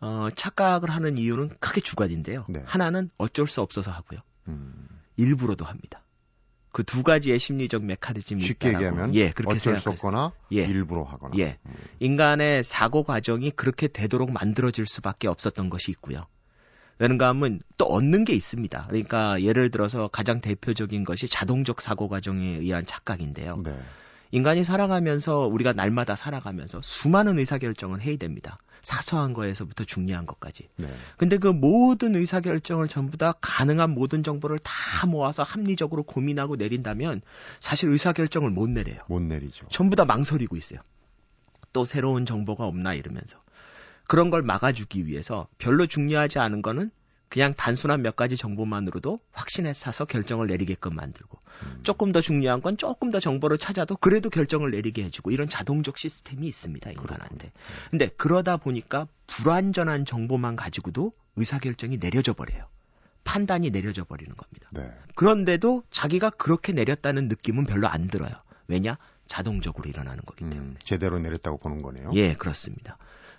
어, 0.00 0.28
착각을 0.36 0.90
하는 0.90 1.18
이유는 1.18 1.50
크게 1.58 1.80
두 1.80 1.96
가지인데요. 1.96 2.44
네. 2.48 2.62
하나는 2.66 3.10
어쩔 3.16 3.46
수 3.46 3.60
없어서 3.62 3.90
하고요. 3.90 4.20
음. 4.48 4.86
일부러도 5.16 5.64
합니다. 5.64 6.02
그 6.72 6.84
두 6.84 7.02
가지의 7.02 7.38
심리적 7.38 7.82
메커니즘이 7.84 8.42
쉽게 8.42 8.68
있다라고. 8.68 8.84
얘기하면 8.84 9.14
예, 9.14 9.30
그렇게 9.30 9.56
어쩔 9.56 9.78
수 9.80 9.88
없거나 9.88 10.32
예. 10.52 10.66
일부러 10.66 11.04
하거나. 11.04 11.34
예. 11.38 11.58
음. 11.64 11.74
인간의 12.00 12.62
사고 12.62 13.02
과정이 13.02 13.50
그렇게 13.50 13.88
되도록 13.88 14.30
만들어질 14.30 14.86
수밖에 14.86 15.26
없었던 15.26 15.70
것이 15.70 15.90
있고요. 15.92 16.26
왜는가 16.98 17.28
하면 17.28 17.60
또 17.76 17.86
얻는 17.86 18.24
게 18.24 18.32
있습니다. 18.34 18.86
그러니까 18.88 19.40
예를 19.42 19.70
들어서 19.70 20.08
가장 20.08 20.40
대표적인 20.40 21.04
것이 21.04 21.28
자동적 21.28 21.80
사고 21.80 22.08
과정에 22.08 22.56
의한 22.56 22.86
착각인데요. 22.86 23.58
네. 23.64 23.76
인간이 24.32 24.64
살아가면서 24.64 25.46
우리가 25.46 25.72
날마다 25.72 26.16
살아가면서 26.16 26.80
수많은 26.82 27.38
의사결정을 27.38 28.00
해야 28.02 28.16
됩니다. 28.16 28.58
사소한 28.82 29.32
거에서부터 29.32 29.84
중요한 29.84 30.26
것까지. 30.26 30.68
네. 30.76 30.88
근데 31.16 31.38
그 31.38 31.48
모든 31.48 32.14
의사결정을 32.14 32.88
전부 32.88 33.16
다 33.16 33.34
가능한 33.40 33.90
모든 33.90 34.22
정보를 34.22 34.58
다 34.60 35.06
모아서 35.06 35.42
합리적으로 35.42 36.02
고민하고 36.02 36.56
내린다면 36.56 37.22
사실 37.60 37.88
의사결정을 37.90 38.50
못 38.50 38.68
내려요. 38.68 38.98
못 39.08 39.22
내리죠. 39.22 39.66
전부 39.70 39.96
다 39.96 40.04
망설이고 40.04 40.56
있어요. 40.56 40.80
또 41.72 41.84
새로운 41.84 42.26
정보가 42.26 42.64
없나 42.64 42.94
이러면서. 42.94 43.38
그런 44.06 44.30
걸 44.30 44.42
막아주기 44.42 45.06
위해서 45.06 45.48
별로 45.58 45.86
중요하지 45.86 46.38
않은 46.38 46.62
거는 46.62 46.90
그냥 47.28 47.54
단순한 47.54 48.02
몇 48.02 48.14
가지 48.14 48.36
정보만으로도 48.36 49.18
확신에 49.32 49.72
차서 49.72 50.04
결정을 50.04 50.46
내리게끔 50.46 50.94
만들고 50.94 51.38
음. 51.64 51.80
조금 51.82 52.12
더 52.12 52.20
중요한 52.20 52.62
건 52.62 52.76
조금 52.76 53.10
더 53.10 53.18
정보를 53.18 53.58
찾아도 53.58 53.96
그래도 53.96 54.30
결정을 54.30 54.70
내리게 54.70 55.04
해주고 55.04 55.32
이런 55.32 55.48
자동적 55.48 55.98
시스템이 55.98 56.46
있습니다 56.46 56.90
인간한테. 56.90 57.50
그렇군요. 57.50 57.50
근데 57.90 58.08
그러다 58.16 58.56
보니까 58.58 59.08
불완전한 59.26 60.04
정보만 60.04 60.54
가지고도 60.54 61.12
의사결정이 61.34 61.98
내려져 61.98 62.32
버려요. 62.32 62.64
판단이 63.24 63.70
내려져 63.70 64.04
버리는 64.04 64.32
겁니다. 64.36 64.68
네. 64.72 64.88
그런데도 65.16 65.82
자기가 65.90 66.30
그렇게 66.30 66.72
내렸다는 66.72 67.26
느낌은 67.26 67.64
별로 67.64 67.88
안 67.88 68.06
들어요. 68.06 68.30
왜냐? 68.68 68.98
자동적으로 69.26 69.88
일어나는 69.88 70.22
거기 70.24 70.44
음, 70.44 70.50
때문에. 70.50 70.70
음, 70.70 70.76
제대로 70.78 71.18
내렸다고 71.18 71.58
보는 71.58 71.82
거네요. 71.82 72.12
예, 72.14 72.34
그렇습니다. 72.34 72.96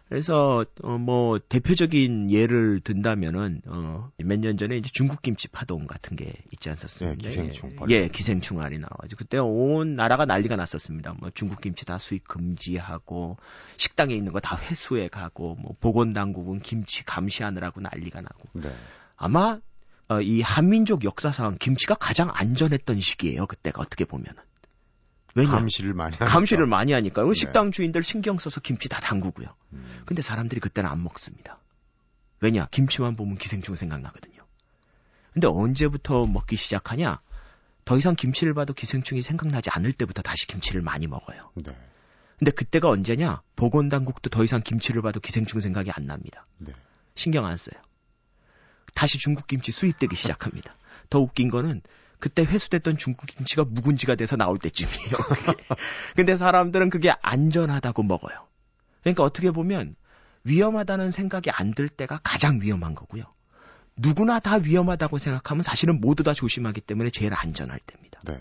그래서 0.10 0.66
어 0.84 0.98
뭐 0.98 1.38
대표적인 1.40 2.32
예를 2.32 2.80
든다면은 2.82 3.62
어 3.68 4.10
몇 4.20 4.40
년 4.40 4.58
전에 4.58 4.78
이제 4.78 4.90
중국 4.94 5.22
김치 5.22 5.48
파동 5.50 5.86
같은 5.86 6.16
게 6.16 6.34
있지 6.54 6.70
않았습니까? 6.70 7.18
네, 7.22 7.28
기생충. 7.28 7.70
예, 7.90 7.96
예, 7.96 8.08
기생충 8.08 8.62
알이 8.62 8.80
나와가지고 8.80 9.18
그때 9.20 9.38
온 9.38 9.96
나라가 9.96 10.26
난리가 10.26 10.56
났었습니다. 10.56 11.14
뭐 11.20 11.30
중국 11.34 11.60
김치 11.62 11.86
다 11.86 11.98
수입 11.98 12.28
금지하고 12.28 13.38
식당에 13.78 14.14
있는 14.16 14.32
거 14.32 14.40
다 14.40 14.58
회수해 14.58 15.08
가고 15.10 15.56
뭐 15.56 15.74
보건 15.80 16.14
당국은 16.14 16.60
김치 16.62 17.04
감시하느라고 17.06 17.82
난리가 17.82 18.22
나고. 18.22 18.48
네. 18.54 18.72
아마 19.18 19.60
어, 20.10 20.22
이 20.22 20.42
한민족 20.42 21.04
역사상 21.04 21.58
김치가 21.60 21.96
가장 21.96 22.30
안전했던 22.34 23.02
시기예요. 23.02 23.46
그때가 23.46 23.82
어떻게 23.82 24.06
보면은. 24.06 24.42
왜냐? 25.38 25.52
감시를 25.52 25.94
많이 25.94 26.16
하니까. 26.16 26.26
감시를 26.26 26.66
많이 26.66 26.94
하니까. 26.94 27.24
네. 27.24 27.34
식당 27.34 27.72
주인들 27.72 28.02
신경 28.02 28.40
써서 28.40 28.60
김치 28.60 28.90
다 28.90 29.00
담그고요. 29.00 29.48
음. 29.74 30.02
근데 30.06 30.22
사람들이 30.22 30.60
그때는 30.60 30.90
안 30.90 31.04
먹습니다. 31.04 31.58
왜냐? 32.42 32.68
김치만 32.72 33.16
보면 33.16 33.38
기생충 33.38 33.76
생각나거든요. 33.76 34.42
근데 35.34 35.48
언제부터 35.48 36.24
먹기 36.24 36.56
시작하냐? 36.56 37.20
더 37.86 37.98
이상 37.98 38.16
김치를 38.16 38.56
봐도 38.56 38.74
기생충이 38.74 39.22
생각나지 39.22 39.70
않을 39.70 39.94
때부터 39.94 40.24
다시 40.24 40.48
김치를 40.48 40.82
많이 40.82 41.06
먹어요. 41.06 41.52
네. 41.56 41.72
근데 42.40 42.52
그때가 42.52 42.90
언제냐? 42.90 43.42
보건당국도 43.56 44.30
더 44.30 44.44
이상 44.44 44.62
김치를 44.62 45.04
봐도 45.04 45.20
기생충 45.20 45.60
생각이 45.60 45.92
안 45.92 46.06
납니다. 46.08 46.46
네. 46.58 46.74
신경 47.16 47.46
안 47.46 47.58
써요. 47.58 47.80
다시 48.96 49.20
중국 49.20 49.46
김치 49.46 49.72
수입되기 49.72 50.16
시작합니다. 50.16 50.74
더 51.12 51.20
웃긴 51.20 51.50
거는 51.50 51.82
그때 52.20 52.44
회수됐던 52.44 52.98
중국 52.98 53.28
김치가 53.28 53.64
묵은지가 53.64 54.16
돼서 54.16 54.36
나올 54.36 54.58
때쯤이에요. 54.58 55.12
근데 56.16 56.36
사람들은 56.36 56.90
그게 56.90 57.14
안전하다고 57.22 58.04
먹어요. 58.04 58.48
그러니까 59.02 59.24
어떻게 59.24 59.52
보면 59.52 59.96
위험하다는 60.44 61.12
생각이 61.12 61.52
안 61.52 61.74
들 61.74 61.90
때가 61.90 62.20
가장 62.24 62.60
위험한 62.62 62.96
거고요. 62.96 63.24
누구나 63.98 64.40
다 64.40 64.56
위험하다고 64.56 65.18
생각하면 65.18 65.64
사실은 65.64 66.00
모두 66.02 66.24
다 66.24 66.34
조심하기 66.34 66.82
때문에 66.82 67.10
제일 67.10 67.34
안전할 67.34 67.80
때입니다. 67.86 68.20
네. 68.26 68.40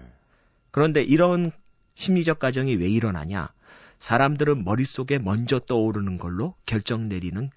그런데 0.70 1.02
이런 1.02 1.50
심리적 1.94 2.38
과정이 2.38 2.74
왜 2.76 2.88
일어나냐? 2.88 3.52
사람들은 3.98 4.64
머릿속에 4.64 5.18
먼저 5.18 5.58
떠오르는 5.58 6.18
걸로 6.18 6.54
결정 6.66 7.08
내리는 7.08 7.50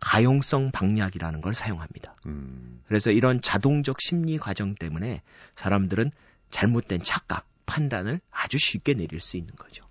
가용성 0.00 0.70
방약이라는 0.72 1.40
걸 1.40 1.54
사용합니다. 1.54 2.14
음. 2.26 2.82
그래서 2.86 3.10
이런 3.10 3.40
자동적 3.40 4.00
심리 4.00 4.38
과정 4.38 4.74
때문에 4.74 5.22
사람들은 5.56 6.10
잘못된 6.50 7.02
착각, 7.04 7.46
판단을 7.66 8.20
아주 8.30 8.58
쉽게 8.58 8.94
내릴 8.94 9.20
수 9.20 9.36
있는 9.36 9.54
거죠. 9.54 9.84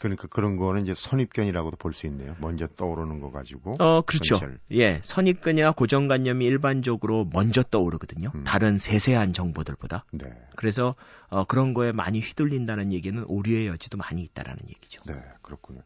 그러니까 0.00 0.28
그런 0.28 0.56
거는 0.56 0.82
이제 0.82 0.94
선입견이라고도 0.94 1.76
볼 1.76 1.92
수 1.92 2.06
있네요. 2.06 2.36
먼저 2.38 2.68
떠오르는 2.68 3.18
거 3.18 3.32
가지고. 3.32 3.74
어, 3.80 4.00
그렇죠. 4.02 4.36
전체를. 4.36 4.60
예. 4.70 5.00
선입견이나 5.02 5.72
고정관념이 5.72 6.46
일반적으로 6.46 7.28
먼저 7.32 7.64
떠오르거든요. 7.64 8.30
음. 8.32 8.44
다른 8.44 8.78
세세한 8.78 9.32
정보들보다. 9.32 10.04
네. 10.12 10.26
그래서 10.54 10.94
어, 11.30 11.44
그런 11.44 11.74
거에 11.74 11.90
많이 11.90 12.20
휘둘린다는 12.20 12.92
얘기는 12.92 13.22
오류의 13.26 13.66
여지도 13.66 13.98
많이 13.98 14.22
있다라는 14.22 14.60
얘기죠. 14.68 15.02
네, 15.06 15.14
그렇군요. 15.42 15.80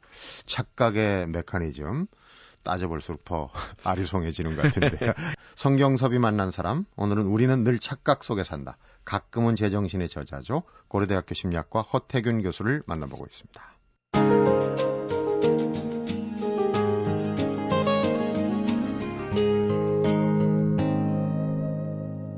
착각의 0.45 1.29
메커니즘. 1.29 2.07
따져볼수록 2.62 3.25
더 3.25 3.50
아리송해지는 3.85 4.57
것 4.57 4.62
같은데요. 4.62 5.12
성경섭이 5.57 6.19
만난 6.19 6.50
사람, 6.50 6.85
오늘은 6.97 7.26
우리는 7.26 7.64
늘 7.64 7.78
착각 7.78 8.25
속에 8.25 8.45
산다. 8.45 8.76
가끔은 9.04 9.57
제정신의 9.57 10.09
저자죠. 10.09 10.62
고려대학교 10.88 11.35
심리학과 11.35 11.83
허태균 11.83 12.42
교수를 12.42 12.83
만나보고 12.87 13.26
있습니다. 13.26 13.73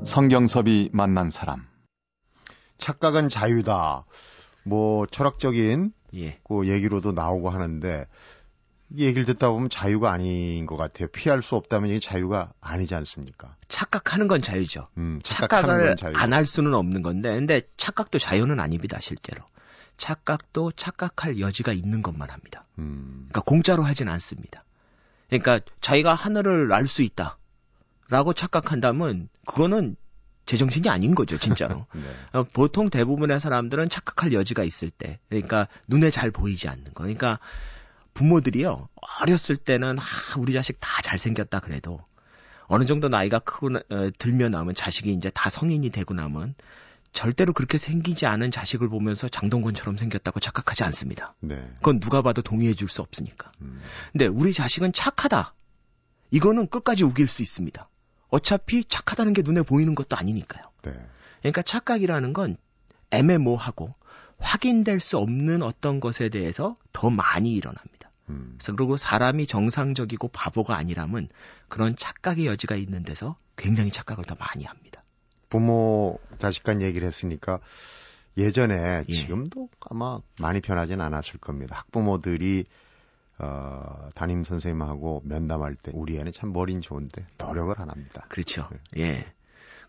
성경섭이 0.05 0.91
만난 0.93 1.29
사람. 1.29 1.67
착각은 2.77 3.27
자유다. 3.29 4.05
뭐 4.63 5.05
철학적인 5.07 5.91
예. 6.15 6.39
그 6.43 6.67
얘기로도 6.67 7.11
나오고 7.11 7.49
하는데 7.49 8.07
얘기를 8.97 9.25
듣다 9.25 9.49
보면 9.49 9.69
자유가 9.69 10.11
아닌 10.11 10.65
것 10.65 10.77
같아요. 10.77 11.07
피할 11.09 11.41
수 11.41 11.55
없다면 11.55 11.89
이게 11.89 11.99
자유가 11.99 12.51
아니지 12.61 12.95
않습니까? 12.95 13.55
착각하는 13.67 14.27
건 14.27 14.41
자유죠. 14.41 14.87
음, 14.97 15.19
착각을 15.23 15.95
안 16.13 16.33
할 16.33 16.45
수는 16.45 16.73
없는 16.73 17.01
건데, 17.01 17.33
근데 17.33 17.61
착각도 17.77 18.19
자유는 18.19 18.59
아닙니다, 18.59 18.99
실제로. 18.99 19.43
착각도 19.97 20.71
착각할 20.73 21.39
여지가 21.39 21.71
있는 21.73 22.01
것만 22.01 22.29
합니다. 22.29 22.65
음. 22.79 23.27
그러니까 23.29 23.41
공짜로 23.41 23.83
하진 23.83 24.07
않습니다. 24.09 24.63
그러니까 25.29 25.59
자기가 25.81 26.13
하늘을 26.13 26.67
날 26.67 26.87
수 26.87 27.01
있다. 27.01 27.37
라고 28.09 28.33
착각한다면 28.33 29.29
그거는 29.47 29.95
제정신이 30.45 30.89
아닌 30.89 31.15
거죠, 31.15 31.39
진짜로. 31.39 31.87
네. 31.95 32.01
어, 32.33 32.43
보통 32.43 32.89
대부분의 32.91 33.39
사람들은 33.39 33.89
착각할 33.89 34.31
여지가 34.33 34.63
있을 34.63 34.91
때, 34.91 35.19
그러니까 35.29 35.67
눈에 35.87 36.11
잘 36.11 36.29
보이지 36.29 36.67
않는 36.67 36.93
거. 36.93 37.01
그러니까 37.03 37.39
부모들이요 38.15 38.89
어렸을 39.21 39.57
때는 39.57 39.99
아, 39.99 40.03
우리 40.37 40.53
자식 40.53 40.79
다 40.79 41.01
잘생겼다 41.03 41.59
그래도 41.59 41.99
어느 42.67 42.85
정도 42.85 43.07
나이가 43.09 43.37
크고 43.37 43.67
어, 43.75 44.09
들면 44.17 44.49
나면 44.51 44.73
자식이 44.73 45.13
이제 45.13 45.29
다 45.29 45.51
성인이 45.51 45.87
되고 45.91 46.15
나면 46.15 46.55
절대로 47.11 47.53
그렇게 47.53 47.77
생기지 47.77 48.25
않은 48.25 48.51
자식을 48.51 48.89
보면서 48.89 49.29
장동건처럼 49.29 49.97
생겼다고 49.97 50.39
착각하지 50.39 50.83
않습니다. 50.83 51.33
네. 51.39 51.55
그건 51.75 51.99
누가 51.99 52.21
봐도 52.21 52.41
동의해 52.41 52.73
줄 52.73 52.89
수 52.89 53.01
없으니까. 53.01 53.51
음. 53.61 53.81
근데 54.11 54.27
우리 54.27 54.51
자식은 54.51 54.91
착하다. 54.91 55.53
이거는 56.31 56.67
끝까지 56.67 57.03
우길 57.03 57.27
수 57.27 57.41
있습니다. 57.41 57.87
어차피 58.29 58.83
착하다는 58.83 59.33
게 59.33 59.43
눈에 59.43 59.61
보이는 59.61 59.95
것도 59.95 60.17
아니니까요. 60.17 60.63
네. 60.81 60.91
그러니까 61.39 61.61
착각이라는 61.61 62.33
건 62.33 62.57
애매모하고 63.11 63.93
확인될 64.39 64.99
수 64.99 65.17
없는 65.17 65.63
어떤 65.63 66.01
것에 66.01 66.27
대해서 66.27 66.75
더 66.91 67.09
많이 67.09 67.53
일어납니다. 67.53 67.94
음. 68.29 68.55
그래서 68.57 68.75
그리고 68.75 68.97
사람이 68.97 69.47
정상적이고 69.47 70.29
바보가 70.29 70.75
아니라면 70.75 71.29
그런 71.67 71.95
착각의 71.95 72.45
여지가 72.45 72.75
있는 72.75 73.03
데서 73.03 73.35
굉장히 73.55 73.91
착각을 73.91 74.25
더 74.25 74.35
많이 74.35 74.63
합니다. 74.65 75.03
부모 75.49 76.19
자식 76.39 76.63
간 76.63 76.81
얘기를 76.81 77.07
했으니까 77.07 77.59
예전에 78.37 79.03
예. 79.07 79.13
지금도 79.13 79.69
아마 79.79 80.19
많이 80.39 80.59
변하진 80.59 81.01
않았을 81.01 81.39
겁니다. 81.39 81.77
학부모들이 81.77 82.65
어, 83.37 84.09
담임 84.15 84.43
선생님하고 84.43 85.21
면담할 85.25 85.75
때 85.75 85.91
우리 85.93 86.17
애는 86.17 86.31
참 86.31 86.53
머리는 86.53 86.81
좋은데 86.81 87.25
노력을 87.37 87.73
안 87.79 87.89
합니다. 87.89 88.25
그렇죠. 88.29 88.69
예. 88.97 89.25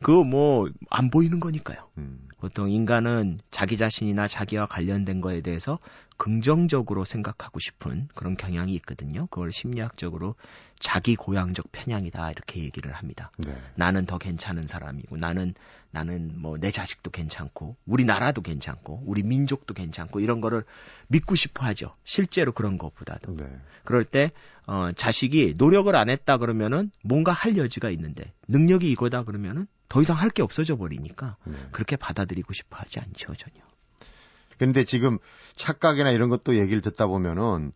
그거 0.03 0.25
뭐 0.25 0.69
안 0.91 1.11
보이는 1.11 1.41
거니까요. 1.41 1.89
음. 1.99 2.29
보통 2.39 2.71
인간은 2.71 3.41
자기 3.51 3.77
자신이나 3.77 4.29
자기와 4.29 4.67
관련된 4.67 5.21
거에 5.21 5.41
대해서 5.41 5.79
긍정적으로 6.17 7.05
생각하고 7.05 7.59
싶은 7.61 8.09
그런 8.15 8.37
경향이 8.37 8.75
있거든요. 8.77 9.27
그걸 9.27 9.53
심리학적으로 9.53 10.35
자기 10.79 11.17
고향적 11.17 11.73
편향이다 11.73 12.31
이렇게 12.31 12.61
얘기를 12.63 12.93
합니다. 12.93 13.31
네. 13.39 13.57
나는 13.77 14.05
더 14.07 14.19
괜찮은 14.19 14.67
사람이고 14.67 15.17
나는 15.17 15.55
나는 15.91 16.33
뭐 16.41 16.59
내 16.59 16.71
자식도 16.71 17.11
괜찮고 17.11 17.77
우리 17.87 18.05
나라도 18.05 18.43
괜찮고 18.43 19.05
우리 19.07 19.23
민족도 19.23 19.75
괜찮고 19.75 20.21
이런 20.21 20.41
거를 20.41 20.65
믿고 21.09 21.35
싶어 21.35 21.65
하죠. 21.67 21.95
실제로 22.05 22.53
그런 22.53 22.77
것보다도. 22.79 23.35
네. 23.37 23.61
그럴 23.85 24.05
때 24.05 24.33
어, 24.67 24.91
자식이 24.97 25.55
노력을 25.59 25.95
안 25.95 26.09
했다 26.11 26.39
그러면은 26.39 26.91
뭔가 27.05 27.33
할 27.33 27.57
여지가 27.57 27.91
있는데 27.91 28.33
능력이 28.49 28.91
이거다 28.91 29.23
그러면은 29.25 29.67
더 29.89 30.03
이상 30.03 30.17
할 30.19 30.31
게 30.31 30.43
없어져 30.43 30.77
버리니까 30.77 31.37
네. 31.45 31.57
그렇게 31.73 31.97
받아들이고 31.97 32.53
싶어 32.53 32.77
하지 32.77 32.99
않죠 33.01 33.35
전혀. 33.37 33.61
근데 34.59 34.85
지금 34.85 35.19
착각이나 35.55 36.11
이런 36.11 36.29
것도 36.29 36.57
얘기를 36.57 36.81
듣다 36.81 37.07
보면은 37.07 37.73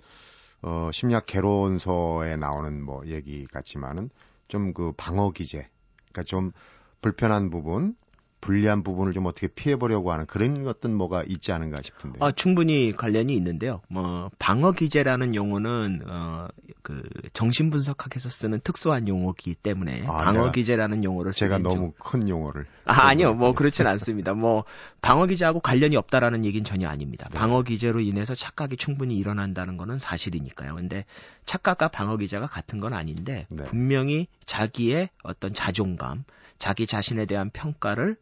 어 0.62 0.90
심리학 0.92 1.26
개론서에 1.26 2.36
나오는 2.36 2.82
뭐 2.82 3.02
얘기 3.06 3.46
같지만은 3.46 4.10
좀 4.48 4.72
그 4.74 4.92
방어 4.96 5.30
기제 5.30 5.68
그러니까 6.12 6.22
좀 6.24 6.52
불편한 7.00 7.50
부분 7.50 7.94
불리한 8.40 8.82
부분을 8.82 9.12
좀 9.12 9.26
어떻게 9.26 9.46
피해 9.48 9.76
보려고 9.76 10.12
하는 10.12 10.24
그런 10.26 10.64
것든 10.64 10.94
뭐가 10.94 11.22
있지 11.26 11.52
않은가 11.52 11.82
싶은데. 11.82 12.18
아, 12.22 12.30
충분히 12.32 12.92
관련이 12.96 13.34
있는데요. 13.34 13.80
뭐 13.88 14.30
방어 14.38 14.72
기제라는 14.72 15.34
용어는 15.34 16.02
어, 16.06 16.48
그 16.82 17.02
정신 17.34 17.70
분석학에서 17.70 18.28
쓰는 18.30 18.60
특수한 18.64 19.08
용어이기 19.08 19.54
때문에 19.56 20.04
아, 20.06 20.24
방어 20.24 20.32
내가- 20.46 20.52
기제라는 20.52 21.04
용어를 21.04 21.32
제가 21.32 21.56
쓰긴 21.58 21.70
좀- 21.70 21.74
너무 21.80 21.92
큰 21.98 22.28
용어를. 22.28 22.64
아, 22.86 23.08
아니요. 23.08 23.34
뭐 23.34 23.54
그렇진 23.54 23.86
않습니다. 23.86 24.32
뭐 24.32 24.64
방어 25.02 25.26
기제하고 25.26 25.60
관련이 25.60 25.96
없다라는 25.96 26.44
얘기는 26.44 26.64
전혀 26.64 26.88
아닙니다. 26.88 27.28
네. 27.30 27.38
방어 27.38 27.62
기제로 27.62 28.00
인해서 28.00 28.34
착각이 28.34 28.76
충분히 28.78 29.16
일어난다는 29.16 29.76
거는 29.76 29.98
사실이니까요. 29.98 30.74
근데 30.74 31.04
착각과 31.44 31.88
방어 31.88 32.16
기제가 32.16 32.46
같은 32.46 32.80
건 32.80 32.94
아닌데 32.94 33.46
네. 33.50 33.64
분명히 33.64 34.26
자기의 34.46 35.10
어떤 35.22 35.52
자존감, 35.52 36.24
자기 36.58 36.86
자신에 36.86 37.26
대한 37.26 37.50
평가를 37.50 38.16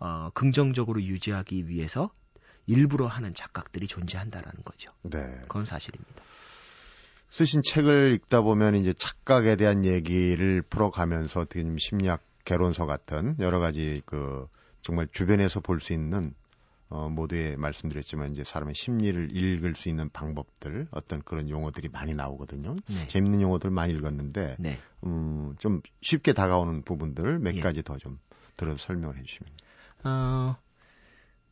어, 0.00 0.30
긍정적으로 0.34 1.02
유지하기 1.02 1.68
위해서 1.68 2.10
일부러 2.66 3.06
하는 3.06 3.34
착각들이 3.34 3.86
존재한다라는 3.86 4.62
거죠. 4.64 4.92
네. 5.02 5.18
그건 5.42 5.64
사실입니다. 5.64 6.22
쓰신 7.30 7.62
책을 7.62 8.12
읽다 8.14 8.40
보면 8.42 8.74
이제 8.74 8.92
착각에 8.92 9.56
대한 9.56 9.84
얘기를 9.84 10.62
풀어가면서 10.62 11.40
어떻게 11.40 11.62
좀 11.62 11.78
심리학 11.78 12.22
개론서 12.44 12.86
같은 12.86 13.36
여러 13.38 13.60
가지 13.60 14.02
그 14.04 14.48
정말 14.82 15.06
주변에서 15.12 15.60
볼 15.60 15.80
수 15.80 15.92
있는 15.92 16.34
어 16.88 17.08
모두에 17.08 17.54
말씀드렸지만 17.56 18.32
이제 18.32 18.42
사람의 18.42 18.74
심리를 18.74 19.28
읽을 19.36 19.76
수 19.76 19.88
있는 19.88 20.10
방법들 20.10 20.88
어떤 20.90 21.22
그런 21.22 21.48
용어들이 21.48 21.88
많이 21.88 22.14
나오거든요. 22.14 22.74
네. 22.88 23.06
재밌는 23.06 23.40
용어들 23.42 23.70
많이 23.70 23.92
읽었는데 23.92 24.56
네. 24.58 24.78
음 25.04 25.54
좀 25.58 25.82
쉽게 26.02 26.32
다가오는 26.32 26.82
부분들 26.82 27.38
몇 27.38 27.54
예. 27.54 27.60
가지 27.60 27.82
더 27.82 27.96
좀 27.98 28.18
들어 28.56 28.76
설명을 28.76 29.16
해주시면. 29.18 29.52
어, 30.04 30.56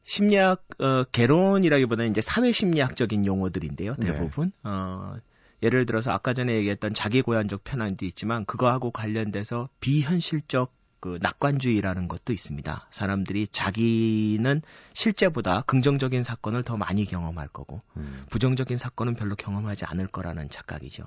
심리학 0.03 0.65
어, 0.79 1.05
개론이라기보다는 1.05 2.11
이제 2.11 2.21
사회 2.21 2.53
심리학적인 2.53 3.27
용어들인데요. 3.27 3.95
네. 3.99 4.13
대부분 4.13 4.53
어, 4.65 5.17
예를 5.63 5.87
들어서 5.87 6.13
아까 6.13 6.35
전에 6.35 6.55
얘기했던 6.55 6.95
자기 6.95 7.21
고향적 7.23 7.65
편안도 7.65 8.07
있지만 8.07 8.45
그거하고 8.45 8.91
관련돼서 8.91 9.69
비현실적 9.81 10.73
그 11.01 11.19
낙관주의라는 11.23 12.09
것도 12.09 12.33
있습니다. 12.33 12.89
사람들이 12.91 13.49
자기는 13.53 14.63
실제보다 14.95 15.63
긍정적인 15.63 16.25
사건을 16.25 16.65
더 16.65 16.77
많이 16.77 17.05
경험할 17.05 17.49
거고 17.49 17.81
음. 17.97 18.25
부정적인 18.31 18.79
사건은 18.79 19.15
별로 19.15 19.37
경험하지 19.37 19.85
않을 19.85 20.09
거라는 20.09 20.49
착각이죠. 20.51 21.05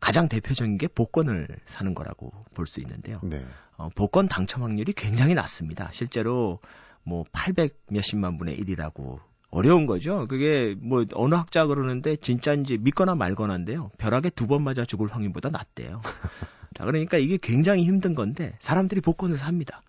가장 0.00 0.28
대표적인 0.28 0.78
게 0.78 0.86
복권을 0.88 1.48
사는 1.66 1.94
거라고 1.94 2.32
볼 2.54 2.66
수 2.66 2.80
있는데요. 2.80 3.20
네. 3.22 3.44
어, 3.76 3.88
복권 3.94 4.28
당첨 4.28 4.62
확률이 4.62 4.92
굉장히 4.92 5.34
낮습니다. 5.34 5.90
실제로 5.92 6.60
뭐 7.02 7.24
800 7.32 7.76
몇십만 7.90 8.38
분의 8.38 8.58
1이라고 8.58 9.18
어려운 9.50 9.86
거죠. 9.86 10.26
그게 10.28 10.74
뭐 10.78 11.04
어느 11.14 11.34
학자 11.34 11.64
그러는데 11.66 12.16
진짜인지 12.16 12.78
믿거나 12.78 13.14
말거나인데요. 13.14 13.90
벼락에 13.98 14.30
두 14.30 14.46
번 14.46 14.62
맞아 14.62 14.84
죽을 14.84 15.08
확률보다 15.08 15.48
낮대요. 15.50 16.00
자, 16.74 16.84
그러니까 16.84 17.16
이게 17.16 17.38
굉장히 17.40 17.84
힘든 17.84 18.14
건데 18.14 18.56
사람들이 18.60 19.00
복권을 19.00 19.38
삽니다. 19.38 19.80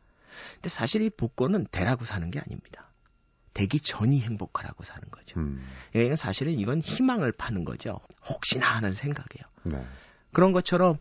근데 0.55 0.69
사실 0.69 1.01
이 1.01 1.09
복권은 1.09 1.67
되라고 1.71 2.05
사는 2.05 2.29
게 2.31 2.39
아닙니다. 2.39 2.88
되기 3.59 3.81
전이 3.81 4.21
행복하라고 4.21 4.85
사는 4.85 5.03
거죠. 5.11 5.37
음. 5.41 5.61
그러니까 5.91 6.15
사실은 6.15 6.53
이건 6.57 6.79
희망을 6.79 7.33
파는 7.33 7.65
거죠. 7.65 7.99
혹시나 8.29 8.73
하는 8.73 8.93
생각이에요. 8.93 9.45
네. 9.63 9.85
그런 10.31 10.53
것처럼 10.53 10.97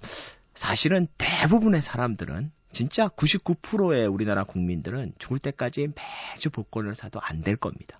사실은 0.56 1.06
대부분의 1.18 1.82
사람들은 1.82 2.50
진짜 2.72 3.06
99%의 3.06 4.08
우리나라 4.08 4.42
국민들은 4.42 5.12
죽을 5.18 5.38
때까지 5.38 5.88
매주 6.34 6.50
복권을 6.50 6.96
사도 6.96 7.20
안 7.20 7.42
될 7.42 7.54
겁니다. 7.54 7.96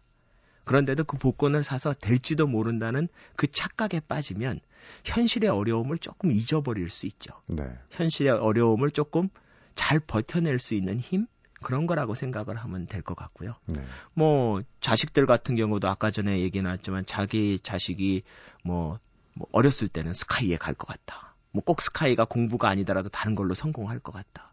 그런데도 0.65 1.05
그 1.05 1.17
복권을 1.19 1.63
사서 1.63 1.95
될지도 1.95 2.49
모른다는 2.49 3.07
그 3.37 3.47
착각에 3.47 4.01
빠지면 4.01 4.59
현실의 5.05 5.51
어려움을 5.51 5.99
조금 5.99 6.33
잊어버릴 6.33 6.91
수 6.91 7.07
있죠. 7.07 7.31
네. 7.47 7.65
현실의 7.91 8.33
어려움을 8.33 8.91
조금 8.91 9.29
잘 9.77 10.01
버텨낼 10.01 10.59
수 10.59 10.75
있는 10.75 10.99
힘? 10.99 11.29
그런 11.63 11.87
거라고 11.87 12.15
생각을 12.15 12.57
하면 12.57 12.87
될 12.87 13.03
것 13.03 13.17
같고요. 13.17 13.55
네. 13.67 13.83
뭐 14.15 14.63
자식들 14.81 15.27
같은 15.27 15.55
경우도 15.57 15.89
아까 15.89 16.11
전에 16.11 16.41
얘기 16.41 16.61
나왔지만 16.63 17.07
자기 17.07 17.59
자식이 17.63 18.23
뭐, 18.65 18.99
뭐 19.35 19.47
어렸을 19.53 19.89
때는 19.89 20.13
스카이에 20.13 20.57
갈 20.57 20.75
것 20.75 20.87
같다. 20.87 21.35
뭐 21.53 21.63
꼭 21.65 21.81
스카이가 21.81 22.25
공부가 22.27 22.69
아니더라도 22.69 23.09
다른 23.09 23.35
걸로 23.35 23.55
성공할 23.55 23.99
것 24.01 24.13
같다. 24.13 24.53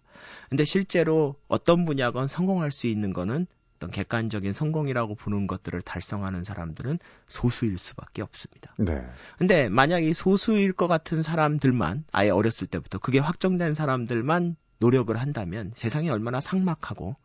근데 0.50 0.64
실제로 0.66 1.36
어떤 1.48 1.86
분야건 1.86 2.28
성공할 2.28 2.72
수 2.72 2.88
있는 2.88 3.14
거는 3.14 3.48
어떤 3.76 3.92
객관적인 3.92 4.54
성공이라고 4.54 5.16
보는 5.16 5.48
것들을 5.48 5.82
달성하는 5.82 6.44
사람들은 6.46 7.00
소수일 7.28 7.78
수밖에 7.78 8.22
없습니다. 8.22 8.74
네. 8.78 9.06
근데 9.38 9.68
만약 9.70 10.04
이 10.04 10.14
소수일 10.14 10.72
것 10.72 10.88
같은 10.88 11.22
사람들만 11.22 12.06
아예 12.12 12.30
어렸을 12.30 12.68
때부터 12.68 13.00
그게 13.00 13.20
확정된 13.20 13.76
사람들만 13.76 14.56
노력을 14.80 15.16
한다면 15.16 15.72
세상이 15.76 16.10
얼마나 16.10 16.40
삭막하고 16.40 17.16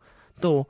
또 0.41 0.65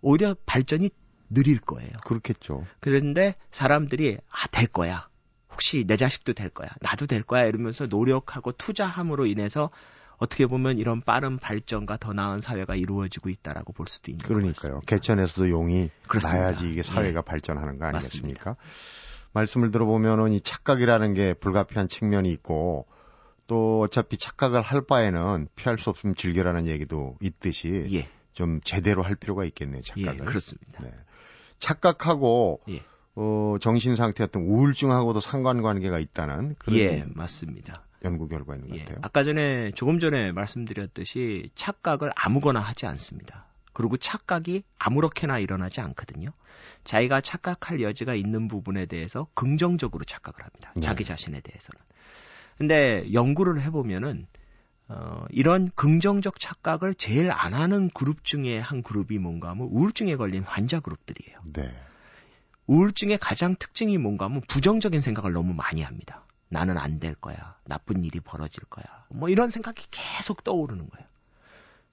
오히려 0.00 0.34
발전이 0.46 0.90
느릴 1.28 1.60
거예요. 1.60 1.90
그렇겠죠. 2.04 2.66
그런데 2.80 3.36
사람들이 3.52 4.18
아 4.30 4.46
될 4.50 4.66
거야. 4.66 5.08
혹시 5.52 5.84
내 5.86 5.96
자식도 5.96 6.32
될 6.32 6.48
거야. 6.48 6.68
나도 6.80 7.06
될 7.06 7.22
거야 7.22 7.44
이러면서 7.44 7.86
노력하고 7.86 8.52
투자함으로 8.52 9.26
인해서 9.26 9.70
어떻게 10.16 10.46
보면 10.46 10.78
이런 10.78 11.00
빠른 11.00 11.38
발전과 11.38 11.96
더 11.98 12.12
나은 12.12 12.40
사회가 12.40 12.74
이루어지고 12.74 13.28
있다라고 13.30 13.72
볼 13.72 13.86
수도 13.88 14.10
있는 14.10 14.22
그러니까요. 14.24 14.52
것 14.52 14.86
같습니다. 14.86 14.86
개천에서도 14.86 15.50
용이 15.50 15.90
그렇습니다. 16.08 16.40
나야지 16.42 16.70
이게 16.70 16.82
사회가 16.82 17.18
예. 17.20 17.22
발전하는 17.22 17.78
거 17.78 17.90
맞습니다. 17.90 17.96
아니겠습니까? 17.96 18.56
말씀을 19.32 19.70
들어보면은 19.70 20.32
이 20.32 20.40
착각이라는 20.40 21.14
게 21.14 21.34
불가피한 21.34 21.88
측면이 21.88 22.30
있고 22.32 22.86
또 23.50 23.80
어차피 23.80 24.16
착각을 24.16 24.62
할 24.62 24.80
바에는 24.82 25.48
피할 25.56 25.76
수 25.76 25.90
없으면 25.90 26.14
즐겨라는 26.14 26.68
얘기도 26.68 27.16
있듯이 27.20 27.88
예, 27.92 28.08
좀 28.32 28.60
제대로 28.62 29.02
할 29.02 29.16
필요가 29.16 29.44
있겠네요. 29.44 29.82
예, 29.96 30.04
착각을. 30.04 30.24
그렇습니다. 30.24 30.78
네. 30.84 30.92
착각하고 31.58 32.60
예. 32.68 32.84
어, 33.16 33.56
정신 33.60 33.96
상태 33.96 34.22
어떤 34.22 34.44
우울증하고도 34.44 35.18
상관관계가 35.18 35.98
있다는 35.98 36.54
그런 36.60 36.78
예, 36.78 37.04
맞습니다. 37.08 37.82
연구 38.04 38.28
결과 38.28 38.54
있는 38.54 38.68
것 38.68 38.76
예. 38.76 38.84
같아요. 38.84 38.98
아까 39.02 39.24
전에 39.24 39.72
조금 39.72 39.98
전에 39.98 40.30
말씀드렸듯이 40.30 41.50
착각을 41.56 42.12
아무거나 42.14 42.60
하지 42.60 42.86
않습니다. 42.86 43.46
그리고 43.72 43.96
착각이 43.96 44.62
아무렇게나 44.78 45.40
일어나지 45.40 45.80
않거든요. 45.80 46.30
자기가 46.84 47.20
착각할 47.20 47.82
여지가 47.82 48.14
있는 48.14 48.46
부분에 48.46 48.86
대해서 48.86 49.26
긍정적으로 49.34 50.04
착각을 50.04 50.40
합니다. 50.44 50.72
네. 50.76 50.82
자기 50.82 51.04
자신에 51.04 51.40
대해서는. 51.40 51.80
근데 52.60 53.10
연구를 53.14 53.62
해보면은 53.62 54.26
어, 54.88 55.24
이런 55.30 55.70
긍정적 55.76 56.38
착각을 56.38 56.94
제일 56.94 57.30
안 57.32 57.54
하는 57.54 57.88
그룹 57.88 58.22
중에 58.22 58.58
한 58.58 58.82
그룹이 58.82 59.18
뭔가 59.18 59.48
하면 59.48 59.68
우울증에 59.70 60.16
걸린 60.16 60.42
환자 60.42 60.78
그룹들이에요. 60.78 61.38
네. 61.54 61.72
우울증의 62.66 63.16
가장 63.16 63.56
특징이 63.58 63.96
뭔가 63.96 64.26
하면 64.26 64.42
부정적인 64.46 65.00
생각을 65.00 65.32
너무 65.32 65.54
많이 65.54 65.80
합니다. 65.80 66.26
나는 66.50 66.76
안 66.76 67.00
될 67.00 67.14
거야. 67.14 67.56
나쁜 67.64 68.04
일이 68.04 68.20
벌어질 68.20 68.62
거야. 68.64 68.84
뭐 69.08 69.30
이런 69.30 69.48
생각이 69.48 69.86
계속 69.90 70.44
떠오르는 70.44 70.86
거예요. 70.90 71.06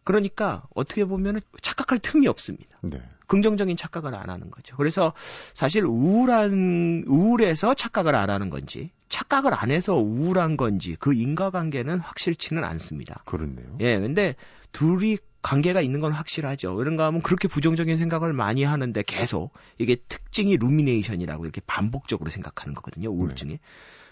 그러니까 0.03 0.67
어떻게 0.75 1.05
보면 1.05 1.39
착각할 1.61 1.99
틈이 1.99 2.27
없습니다. 2.27 2.75
네. 2.81 3.01
긍정적인 3.27 3.77
착각을 3.77 4.15
안 4.15 4.29
하는 4.29 4.49
거죠. 4.49 4.75
그래서 4.77 5.13
사실 5.53 5.85
우울한 5.85 7.03
우울해서 7.07 7.73
착각을 7.73 8.15
안 8.15 8.29
하는 8.29 8.49
건지 8.49 8.91
착각을 9.09 9.53
안 9.53 9.71
해서 9.71 9.95
우울한 9.95 10.57
건지 10.57 10.95
그 10.99 11.13
인과관계는 11.13 11.99
확실치는 11.99 12.63
않습니다. 12.63 13.21
그렇네요. 13.25 13.77
예, 13.81 13.99
근데 13.99 14.35
둘이 14.71 15.17
관계가 15.41 15.81
있는 15.81 16.01
건 16.01 16.11
확실하죠. 16.11 16.75
그런가 16.75 17.05
하면 17.05 17.21
그렇게 17.21 17.47
부정적인 17.47 17.95
생각을 17.95 18.33
많이 18.33 18.63
하는데 18.63 19.01
계속 19.03 19.53
이게 19.77 19.95
특징이 19.95 20.57
rumination이라고 20.57 21.45
이렇게 21.45 21.61
반복적으로 21.65 22.29
생각하는 22.29 22.73
거거든요. 22.73 23.09
우울증이. 23.09 23.51
네. 23.53 23.59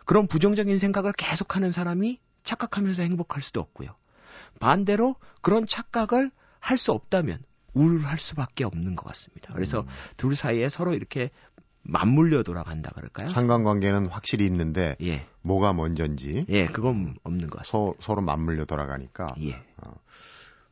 그런 0.05 0.27
부정적인 0.27 0.77
생각을 0.77 1.11
계속하는 1.13 1.71
사람이 1.71 2.19
착각하면서 2.43 3.03
행복할 3.03 3.41
수도 3.41 3.59
없고요. 3.59 3.95
반대로 4.59 5.15
그런 5.41 5.67
착각을 5.67 6.31
할 6.59 6.77
수 6.77 6.91
없다면 6.93 7.39
우울할 7.75 8.17
수밖에 8.17 8.63
없는 8.63 8.95
것 8.95 9.05
같습니다. 9.05 9.53
그래서 9.53 9.81
음. 9.81 9.87
둘 10.17 10.35
사이에 10.35 10.69
서로 10.69 10.93
이렇게 10.93 11.29
맞물려 11.83 12.41
돌아간다 12.43 12.89
그럴까요? 12.95 13.29
상관관계는 13.29 14.07
확실히 14.07 14.45
있는데 14.47 14.95
예. 15.03 15.27
뭐가 15.41 15.73
먼저인지 15.73 16.45
예, 16.49 16.65
그건 16.65 17.15
없는 17.23 17.49
것 17.49 17.59
같습니다. 17.59 17.97
서, 17.99 18.15
로 18.15 18.21
맞물려 18.21 18.65
돌아가니까 18.65 19.35
예. 19.41 19.53
어. 19.77 19.93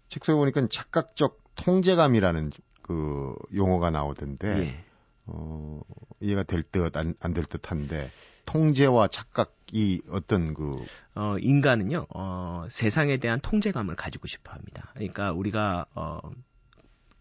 책 0.10 0.26
속에 0.26 0.36
보니까 0.36 0.68
착각적 0.72 1.44
통제감이라는 1.56 2.50
그 2.82 3.36
용어가 3.54 3.92
나오던데 3.92 4.48
예. 4.60 4.86
어, 5.26 5.82
이해가 6.20 6.44
될 6.44 6.64
듯안안될 6.64 7.46
듯한데 7.46 8.12
통제와 8.46 9.08
착각이 9.08 10.02
어떤 10.10 10.54
그 10.54 10.84
어, 11.16 11.38
인간은요 11.40 12.08
어, 12.10 12.66
세상에 12.70 13.18
대한 13.18 13.40
통제감을 13.40 13.96
가지고 13.96 14.28
싶어합니다. 14.28 14.92
그러니까 14.96 15.32
우리가 15.32 15.86
어, 15.94 16.20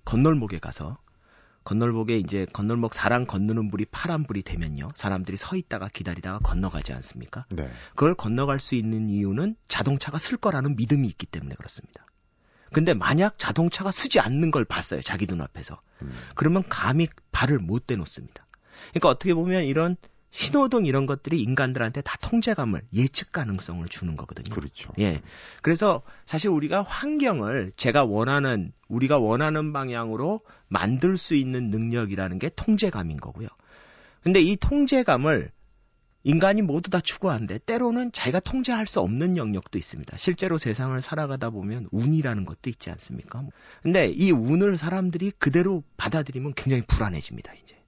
건널목에 0.05 0.59
가서 0.59 0.99
건널목에 1.65 2.19
이제 2.19 2.47
건널목 2.53 2.93
사랑 2.95 3.25
건너는 3.25 3.71
불이 3.71 3.87
파란 3.87 4.25
불이 4.25 4.43
되면요 4.43 4.89
사람들이 4.95 5.37
서 5.37 5.57
있다가 5.57 5.89
기다리다가 5.89 6.41
건너가지 6.41 6.93
않습니까? 6.93 7.47
네. 7.51 7.71
그걸 7.91 8.15
건너갈 8.15 8.59
수 8.59 8.75
있는 8.75 9.09
이유는 9.09 9.57
자동차가 9.69 10.19
쓸 10.19 10.37
거라는 10.37 10.77
믿음이 10.77 11.07
있기 11.09 11.27
때문에 11.27 11.55
그렇습니다. 11.55 12.05
근데 12.73 12.95
만약 12.95 13.39
자동차가 13.39 13.93
쓰지 13.93 14.19
않는 14.19 14.51
걸 14.51 14.65
봤어요 14.65 15.03
자기 15.03 15.27
눈앞에서 15.27 15.79
음. 16.03 16.13
그러면 16.35 16.65
감히 16.69 17.07
발을 17.31 17.59
못 17.59 17.87
대놓습니다. 17.87 18.47
그러니까 18.91 19.09
어떻게 19.11 19.35
보면 19.35 19.65
이런 19.65 19.97
신호등 20.33 20.87
이런 20.87 21.05
것들이 21.05 21.43
인간들한테 21.43 22.01
다 22.01 22.17
통제감을 22.23 22.83
예측 22.95 23.33
가능성을 23.33 23.87
주는 23.89 24.17
거거든요. 24.17 24.53
그렇죠. 24.55 24.93
예. 24.99 25.21
그래서 25.61 26.03
사실 26.25 26.49
우리가 26.49 26.83
환경을 26.83 27.73
제가 27.77 28.05
원하는 28.05 28.73
우리가 28.89 29.19
원하는 29.19 29.73
방향으로 29.73 30.41
만들 30.69 31.19
수 31.19 31.35
있는 31.35 31.71
능력이라는 31.71 32.39
게 32.39 32.49
통제감인 32.49 33.19
거고요. 33.19 33.49
근데 34.23 34.41
이 34.41 34.57
통제감을 34.57 35.51
인간이 36.25 36.63
모두 36.63 36.89
다 36.89 37.01
추구하는데 37.01 37.59
때로는 37.59 38.13
자기가 38.13 38.41
통제할 38.41 38.87
수 38.87 39.01
없는 39.01 39.37
영역도 39.37 39.77
있습니다. 39.79 40.17
실제로 40.17 40.57
세상을 40.57 40.99
살아가다 41.03 41.51
보면 41.51 41.89
운이라는 41.91 42.47
것도 42.47 42.71
있지 42.71 42.91
않습니까? 42.91 43.45
근데 43.83 44.07
이 44.07 44.31
운을 44.31 44.79
사람들이 44.79 45.33
그대로 45.33 45.83
받아들이면 45.97 46.55
굉장히 46.55 46.85
불안해집니다, 46.87 47.53
이제. 47.55 47.82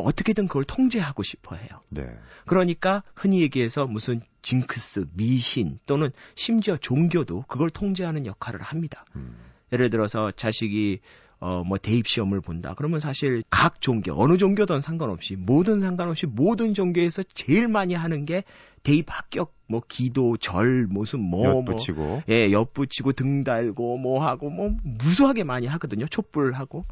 어떻게든 0.00 0.48
그걸 0.48 0.64
통제하고 0.64 1.22
싶어 1.22 1.56
해요. 1.56 1.68
네. 1.90 2.06
그러니까 2.46 3.02
흔히 3.14 3.40
얘기해서 3.42 3.86
무슨 3.86 4.20
징크스, 4.42 5.06
미신 5.14 5.78
또는 5.86 6.10
심지어 6.34 6.76
종교도 6.76 7.44
그걸 7.48 7.70
통제하는 7.70 8.26
역할을 8.26 8.60
합니다. 8.62 9.04
음. 9.16 9.36
예를 9.72 9.90
들어서 9.90 10.32
자식이 10.32 11.00
어, 11.40 11.62
뭐 11.64 11.78
대입 11.78 12.06
시험을 12.06 12.42
본다. 12.42 12.74
그러면 12.76 13.00
사실 13.00 13.42
각 13.48 13.80
종교, 13.80 14.12
어느 14.12 14.36
종교든 14.36 14.82
상관없이 14.82 15.36
모든 15.36 15.80
상관없이 15.80 16.26
모든 16.26 16.74
종교에서 16.74 17.22
제일 17.22 17.66
많이 17.66 17.94
하는 17.94 18.26
게 18.26 18.44
대입 18.82 19.06
합격 19.08 19.54
뭐 19.66 19.80
기도, 19.88 20.36
절 20.36 20.86
무슨 20.86 21.20
뭐 21.20 21.46
엿붙이고 21.46 22.02
뭐, 22.02 22.22
예, 22.28 22.52
엿붙이고 22.52 23.12
등 23.12 23.42
달고 23.42 23.96
뭐 23.96 24.26
하고 24.26 24.50
뭐 24.50 24.70
무수하게 24.82 25.44
많이 25.44 25.66
하거든요. 25.66 26.06
촛불하고. 26.06 26.82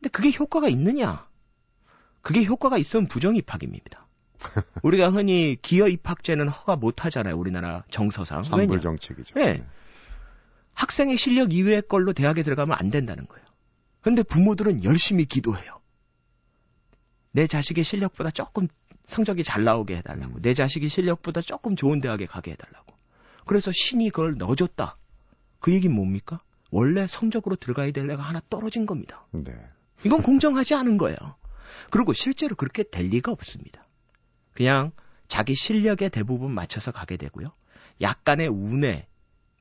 근데 0.00 0.08
그게 0.10 0.32
효과가 0.36 0.68
있느냐? 0.68 1.24
그게 2.24 2.44
효과가 2.44 2.78
있으면 2.78 3.06
부정 3.06 3.36
입학입니다. 3.36 4.08
우리가 4.82 5.10
흔히 5.10 5.56
기여 5.60 5.88
입학제는 5.88 6.48
허가 6.48 6.74
못 6.74 7.04
하잖아요. 7.04 7.36
우리나라 7.38 7.84
정서상. 7.90 8.42
산불 8.42 8.80
정책이죠. 8.80 9.38
네. 9.38 9.52
네. 9.52 9.66
학생의 10.72 11.18
실력 11.18 11.52
이외의 11.52 11.82
걸로 11.82 12.12
대학에 12.14 12.42
들어가면 12.42 12.76
안 12.80 12.90
된다는 12.90 13.26
거예요. 13.26 13.44
근데 14.00 14.22
부모들은 14.22 14.84
열심히 14.84 15.26
기도해요. 15.26 15.70
내 17.30 17.46
자식의 17.46 17.84
실력보다 17.84 18.30
조금 18.30 18.68
성적이 19.06 19.44
잘 19.44 19.62
나오게 19.64 19.98
해달라고. 19.98 20.36
음. 20.36 20.42
내 20.42 20.54
자식이 20.54 20.88
실력보다 20.88 21.42
조금 21.42 21.76
좋은 21.76 22.00
대학에 22.00 22.24
가게 22.24 22.52
해달라고. 22.52 22.96
그래서 23.44 23.70
신이 23.70 24.10
그걸 24.10 24.36
넣어줬다. 24.38 24.94
그 25.60 25.72
얘기는 25.72 25.94
뭡니까? 25.94 26.38
원래 26.70 27.06
성적으로 27.06 27.54
들어가야 27.56 27.90
될 27.92 28.10
애가 28.10 28.22
하나 28.22 28.40
떨어진 28.48 28.86
겁니다. 28.86 29.26
네. 29.30 29.52
이건 30.06 30.22
공정하지 30.22 30.74
않은 30.74 30.96
거예요. 30.96 31.36
그리고 31.90 32.12
실제로 32.12 32.56
그렇게 32.56 32.82
될 32.82 33.06
리가 33.06 33.32
없습니다. 33.32 33.82
그냥 34.52 34.92
자기 35.28 35.54
실력에 35.54 36.08
대부분 36.08 36.52
맞춰서 36.52 36.92
가게 36.92 37.16
되고요. 37.16 37.52
약간의 38.00 38.48
운에, 38.48 39.06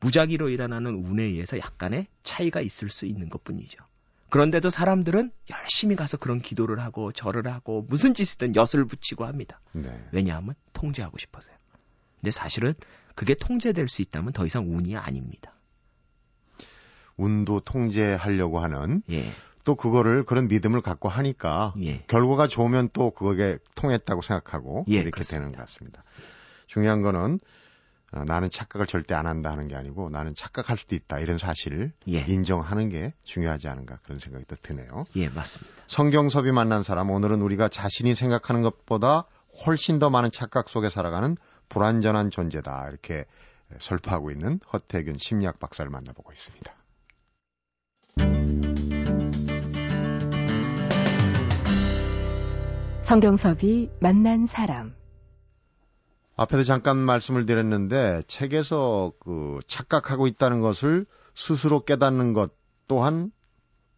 무작위로 0.02 0.49
일어나는 0.49 1.06
운에 1.06 1.23
의해서 1.23 1.58
약간의 1.58 2.08
차이가 2.23 2.62
있을 2.62 2.89
수 2.89 3.06
있는 3.06 3.30
것 3.30 3.43
뿐이죠. 3.43 3.84
그런데도 4.30 4.69
사람들은 4.71 5.32
열심히 5.52 5.95
가서 5.95 6.17
그런 6.17 6.41
기도를 6.41 6.80
하고 6.80 7.12
절을 7.12 7.47
하고 7.47 7.86
무슨 7.88 8.13
짓이든 8.13 8.56
엿을 8.56 8.86
붙이고 8.86 9.26
합니다. 9.26 9.60
네. 9.73 9.89
왜냐하면 10.12 10.56
통제하고 10.73 11.19
싶어서요. 11.19 11.56
근데 12.19 12.32
사실은 12.32 12.73
그게 13.15 13.36
통제될 13.36 13.88
수 13.88 14.02
있다면 14.02 14.34
더 14.34 14.45
이상 14.45 14.76
운이 14.76 14.97
아닙니다. 14.97 15.54
운도 17.15 17.60
통제하려고 17.60 18.60
하는 18.60 19.04
예. 19.12 19.23
또 19.63 19.76
그거를 19.76 20.23
그런 20.23 20.47
믿음을 20.47 20.82
갖고 20.82 21.10
하니까 21.10 21.73
예. 21.84 22.04
결과가 22.08 22.47
좋으면 22.47 22.89
또 22.93 23.12
그게 23.12 23.58
통했다고 23.76 24.21
생각하고 24.21 24.86
예, 24.89 24.95
이렇게 24.95 25.12
그렇습니다. 25.12 25.39
되는 25.39 25.52
것 25.56 25.60
같습니다. 25.65 26.02
중요한 26.67 27.02
거는 27.02 27.39
어, 28.12 28.23
나는 28.26 28.49
착각을 28.49 28.86
절대 28.86 29.15
안 29.15 29.26
한다 29.26 29.52
하는 29.52 29.67
게 29.67 29.76
아니고 29.76 30.10
나는 30.10 30.36
착각할 30.36 30.78
수도 30.78 30.95
있다 30.95 31.19
이런 31.19 31.38
사실을 31.38 31.93
예. 32.10 32.26
인정하는 32.28 32.89
게 32.89 33.13
중요하지 33.23 33.67
않은가 33.67 33.97
그런 34.04 34.19
생각이 34.19 34.45
또 34.47 34.56
드네요. 34.62 35.06
예, 35.15 35.30
맞습니다. 35.30 35.73
성경섭이 35.88 36.52
만난 36.52 36.84
사람 36.84 37.10
오늘은 37.10 37.41
우리가 37.41 37.69
자신이 37.69 38.15
생각하는 38.15 38.62
것보다 38.62 39.23
훨씬 39.65 39.99
더 39.99 40.10
많은 40.10 40.32
착각 40.32 40.69
속에 40.69 40.89
살아가는 40.89 41.38
불완전한 41.69 42.32
존재다 42.32 42.88
이렇게 42.89 43.26
설파하고 43.80 44.32
있는 44.32 44.60
허태균 44.71 45.17
심리학 45.19 45.60
박사를 45.60 45.89
만나보고 45.89 46.32
있습니다. 46.32 46.73
성경섭이 53.04 53.89
만난 54.00 54.46
사람. 54.46 54.96
앞에도 56.38 56.63
잠깐 56.63 56.98
말씀을 56.98 57.46
드렸는데 57.46 58.24
책에서 58.28 59.12
그 59.20 59.60
착각하고 59.68 60.26
있다는 60.26 60.62
것을 60.62 61.06
스스로 61.36 61.84
깨닫는 61.84 62.32
것 62.32 62.54
또한 62.88 63.32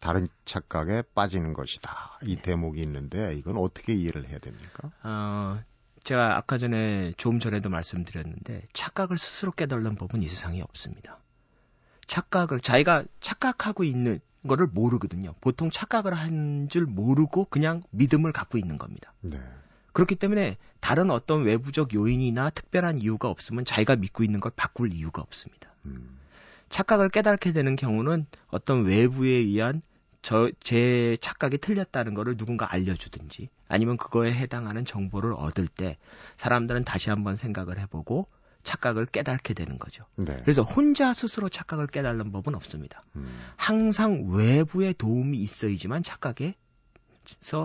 다른 0.00 0.26
착각에 0.44 1.02
빠지는 1.14 1.54
것이다. 1.54 2.18
이 2.24 2.34
네. 2.34 2.42
대목이 2.42 2.82
있는데 2.82 3.34
이건 3.36 3.56
어떻게 3.58 3.94
이해를 3.94 4.28
해야 4.28 4.38
됩니까? 4.38 4.90
어, 5.04 5.62
제가 6.02 6.36
아까 6.36 6.58
전에 6.58 7.12
조금 7.16 7.38
전에도 7.38 7.70
말씀드렸는데 7.70 8.66
착각을 8.72 9.18
스스로 9.18 9.52
깨달는 9.52 9.94
법은 9.94 10.20
이 10.22 10.26
세상에 10.26 10.60
없습니다. 10.62 11.20
착각을 12.08 12.60
자기가 12.60 13.04
착각하고 13.20 13.84
있는 13.84 14.20
거를 14.46 14.66
모르거든요. 14.66 15.34
보통 15.40 15.70
착각을 15.70 16.14
한 16.14 16.68
줄 16.68 16.86
모르고 16.86 17.46
그냥 17.46 17.80
믿음을 17.90 18.32
갖고 18.32 18.58
있는 18.58 18.78
겁니다. 18.78 19.12
네. 19.20 19.38
그렇기 19.92 20.16
때문에 20.16 20.56
다른 20.80 21.10
어떤 21.10 21.44
외부적 21.44 21.94
요인이나 21.94 22.50
특별한 22.50 23.00
이유가 23.00 23.28
없으면 23.28 23.64
자기가 23.64 23.96
믿고 23.96 24.24
있는 24.24 24.40
걸 24.40 24.52
바꿀 24.56 24.92
이유가 24.92 25.22
없습니다. 25.22 25.70
음. 25.86 26.18
착각을 26.68 27.08
깨닫게 27.10 27.52
되는 27.52 27.76
경우는 27.76 28.26
어떤 28.48 28.84
외부에 28.84 29.30
의한 29.30 29.82
저 30.22 30.50
제 30.60 31.16
착각이 31.20 31.58
틀렸다는 31.58 32.14
거를 32.14 32.36
누군가 32.36 32.72
알려주든지 32.72 33.48
아니면 33.68 33.96
그거에 33.96 34.32
해당하는 34.32 34.84
정보를 34.84 35.32
얻을 35.34 35.68
때 35.68 35.98
사람들은 36.36 36.84
다시 36.84 37.10
한번 37.10 37.36
생각을 37.36 37.78
해보고 37.78 38.26
착각을 38.66 39.06
깨닫게 39.06 39.54
되는 39.54 39.78
거죠. 39.78 40.04
네. 40.16 40.36
그래서 40.42 40.62
혼자 40.62 41.14
스스로 41.14 41.48
착각을 41.48 41.86
깨달는 41.86 42.32
법은 42.32 42.54
없습니다. 42.54 43.02
음. 43.14 43.26
항상 43.56 44.26
외부의 44.28 44.92
도움이 44.94 45.38
있어야지만 45.38 46.02
착각에서 46.02 46.54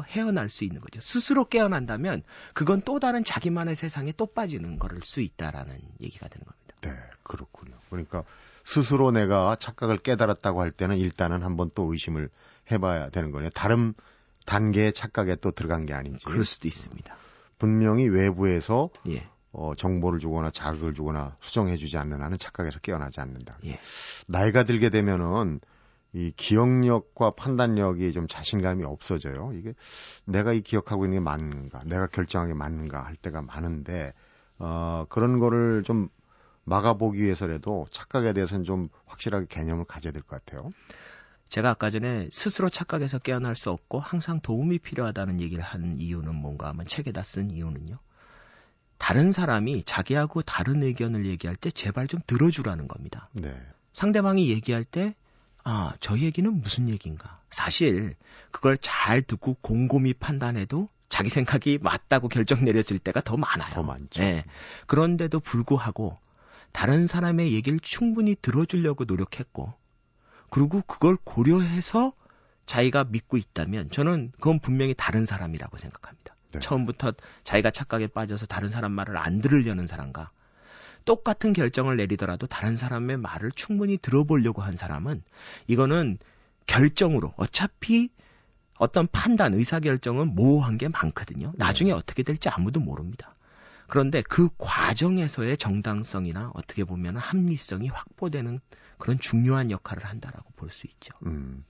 헤어날 0.08 0.50
수 0.50 0.64
있는 0.64 0.80
거죠. 0.80 1.02
스스로 1.02 1.46
깨어난다면 1.46 2.24
그건 2.54 2.82
또 2.82 3.00
다른 3.00 3.24
자기만의 3.24 3.76
세상에 3.76 4.14
또 4.16 4.28
빠지는 4.28 4.80
거를 4.80 5.02
수 5.04 5.20
있다라는 5.20 5.78
얘기가 6.02 6.30
되는 6.30 6.46
겁니다. 6.46 6.76
네, 6.82 6.92
그렇군요. 7.24 7.76
그러니까 7.90 8.24
스스로 8.64 9.12
내가 9.12 9.58
착각을 9.60 9.98
깨달았다고 9.98 10.62
할 10.62 10.72
때는 10.72 10.98
일단은 10.98 11.44
한번 11.44 11.70
또 11.74 11.92
의심을 11.92 12.30
해봐야 12.72 13.10
되는 13.10 13.32
거네요. 13.32 13.50
다른 13.50 13.94
단계의 14.46 14.94
착각에 14.94 15.36
또 15.36 15.52
들어간 15.52 15.86
게 15.86 15.94
아닌지. 15.94 16.26
그럴 16.26 16.46
수도 16.46 16.68
있습니다. 16.68 17.16
분명히 17.58 18.08
외부에서 18.08 18.90
예. 19.10 19.28
어, 19.54 19.74
정보를 19.76 20.20
주거나 20.20 20.50
자극을 20.52 20.94
주거나 20.94 21.36
수정해주지 21.42 21.98
않는 21.98 22.22
한은 22.22 22.38
착각에서 22.38 22.80
깨어나지 22.80 23.20
않는다. 23.22 23.58
예. 23.66 23.80
나이가 24.28 24.64
들게 24.64 24.90
되면은 24.90 25.60
이 26.14 26.32
기억력과 26.36 27.32
판단력이 27.32 28.12
좀 28.14 28.28
자신감이 28.28 28.84
없어져요. 28.84 29.52
이게 29.54 29.74
내가 30.26 30.54
이 30.54 30.62
기억하고 30.62 31.06
있는 31.06 31.18
게 31.18 31.20
맞는가, 31.22 31.84
내가 31.86 32.08
결정하게 32.08 32.54
맞는가 32.54 33.04
할 33.04 33.16
때가 33.16 33.42
많은데 33.42 34.14
어, 34.60 35.06
그런 35.10 35.40
거를 35.40 35.84
좀 35.84 36.10
막아보기 36.64 37.22
위해서라도 37.22 37.88
착각에 37.92 38.34
대해서는 38.34 38.64
좀 38.66 38.90
확실하게 39.06 39.48
개념을 39.50 39.86
가져야 39.86 40.12
될 40.14 40.22
것 40.24 40.44
같아요. 40.46 40.72
제가 41.50 41.72
아까 41.72 41.90
전에 41.90 42.30
스스로 42.32 42.70
착각해서 42.70 43.20
깨어날 43.20 43.56
수 43.56 43.72
없고 43.72 44.00
항상 44.00 44.40
도움이 44.40 44.80
필요하다는 44.80 45.42
얘기를 45.42 45.64
한 45.64 46.00
이유는 46.00 46.34
뭔가 46.36 46.70
하면 46.70 46.86
책에다 46.88 47.24
쓴 47.24 47.52
이유는요. 47.52 47.98
다른 49.02 49.32
사람이 49.32 49.84
자기하고 49.84 50.44
다른 50.44 50.84
의견을 50.84 51.26
얘기할 51.26 51.56
때 51.56 51.72
제발 51.72 52.08
좀 52.08 52.22
들어주라는 52.28 52.88
겁니다. 52.88 53.26
네. 53.34 53.52
상대방이 53.94 54.52
얘기할 54.52 54.84
때 54.84 55.16
아, 55.64 55.94
저 56.00 56.20
얘기는 56.20 56.62
무슨 56.62 56.88
얘기인가? 56.88 57.36
사실 57.50 58.14
그걸 58.52 58.78
잘 58.78 59.24
듣고 59.24 59.56
곰곰이 59.62 60.14
판단해도 60.14 60.88
자기 61.10 61.30
생각이 61.32 61.80
맞다고 61.82 62.28
결정 62.28 62.64
내려질 62.64 63.00
때가 63.00 63.22
더 63.22 63.38
많아요. 63.38 63.72
더 63.72 63.82
많죠. 63.82 64.22
네. 64.22 64.46
그런데도 64.86 65.40
불구하고 65.40 66.16
다른 66.72 67.08
사람의 67.08 67.54
얘기를 67.54 67.80
충분히 67.80 68.36
들어주려고 68.40 69.06
노력했고 69.06 69.74
그리고 70.52 70.84
그걸 70.84 71.18
고려해서 71.24 72.14
자기가 72.68 73.06
믿고 73.06 73.38
있다면 73.38 73.90
저는 73.90 74.32
그건 74.34 74.60
분명히 74.60 74.94
다른 74.96 75.26
사람이라고 75.26 75.80
생각합니다. 75.80 76.36
네. 76.54 76.60
처음부터 76.60 77.14
자기가 77.44 77.72
착각에 77.72 78.08
빠져서 78.08 78.46
다른 78.46 78.70
사람 78.70 78.92
말을 78.92 79.18
안 79.18 79.42
들으려는 79.42 79.88
사람과 79.88 80.28
똑같은 81.06 81.54
결정을 81.54 81.98
내리더라도 81.98 82.48
다른 82.48 82.78
사람의 82.78 83.18
말을 83.18 83.52
충분히 83.52 83.98
들어보려고 83.98 84.62
한 84.62 84.76
사람은 84.78 85.24
이거는 85.68 86.20
결정으로 86.68 87.34
어차피 87.38 88.10
어떤 88.78 89.08
판단, 89.12 89.54
의사결정은 89.54 90.34
모호한 90.36 90.78
게 90.78 90.88
많거든요. 90.88 91.54
나중에 91.56 91.92
네. 91.92 91.96
어떻게 91.96 92.24
될지 92.24 92.50
아무도 92.50 92.80
모릅니다. 92.80 93.30
그런데 93.88 94.22
그 94.22 94.50
과정에서의 94.58 95.58
정당성이나 95.58 96.52
어떻게 96.54 96.84
보면 96.84 97.18
합리성이 97.18 97.90
확보되는 97.90 98.60
그런 98.98 99.20
중요한 99.20 99.70
역할을 99.70 100.06
한다라고 100.06 100.52
볼 100.56 100.70
수 100.70 100.88
있죠. 100.88 101.14
음, 101.26 101.66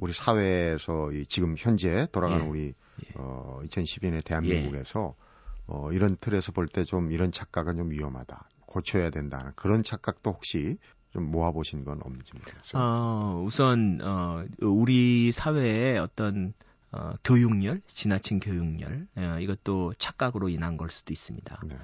우리 0.00 0.12
사회에서 0.12 1.12
이 1.12 1.26
지금 1.26 1.54
현재 1.58 2.06
돌아가는 2.10 2.44
예. 2.44 2.48
우리 2.48 2.66
예. 2.68 3.12
어, 3.16 3.60
2012년의 3.64 4.24
대한민국에서 4.24 5.14
예. 5.16 5.30
어, 5.66 5.92
이런 5.92 6.16
틀에서 6.16 6.52
볼 6.52 6.66
때 6.68 6.84
좀 6.84 7.12
이런 7.12 7.30
착각은 7.32 7.76
좀 7.76 7.90
위험하다. 7.90 8.48
고쳐야 8.66 9.10
된다는 9.10 9.52
그런 9.56 9.82
착각도 9.82 10.30
혹시 10.32 10.78
좀 11.12 11.30
모아보신 11.30 11.84
건 11.84 12.00
없는지 12.02 12.32
모르겠어요. 12.34 12.82
어, 12.82 13.42
우선 13.44 14.00
어, 14.02 14.44
우리 14.60 15.32
사회의 15.32 15.98
어떤 15.98 16.54
어, 16.92 17.12
교육열, 17.22 17.82
지나친 17.92 18.40
교육열, 18.40 19.06
어, 19.16 19.38
이것도 19.40 19.94
착각으로 19.98 20.48
인한 20.48 20.76
걸 20.76 20.90
수도 20.90 21.12
있습니다. 21.12 21.56
네. 21.68 21.76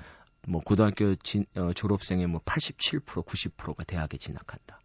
뭐 0.48 0.60
고등학교 0.64 1.14
진, 1.16 1.44
어, 1.56 1.72
졸업생의 1.72 2.26
뭐 2.28 2.40
87%, 2.44 3.04
90%가 3.04 3.84
대학에 3.84 4.16
진학한다. 4.16 4.78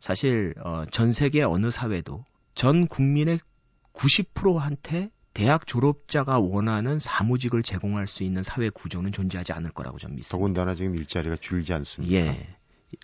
사실 0.00 0.54
어, 0.64 0.84
전 0.90 1.12
세계 1.12 1.42
어느 1.42 1.70
사회도 1.70 2.24
전 2.54 2.86
국민의 2.86 3.40
90%한테 3.92 5.10
대학 5.32 5.66
졸업자가 5.66 6.38
원하는 6.38 7.00
사무직을 7.00 7.62
제공할 7.64 8.06
수 8.06 8.22
있는 8.22 8.42
사회 8.42 8.70
구조는 8.70 9.12
존재하지 9.12 9.52
않을 9.52 9.72
거라고 9.72 9.98
저는 9.98 10.16
믿습니다. 10.16 10.36
더군다나 10.36 10.74
지금 10.74 10.94
일자리가 10.94 11.36
줄지 11.36 11.72
않습니다. 11.72 12.14
예. 12.14 12.56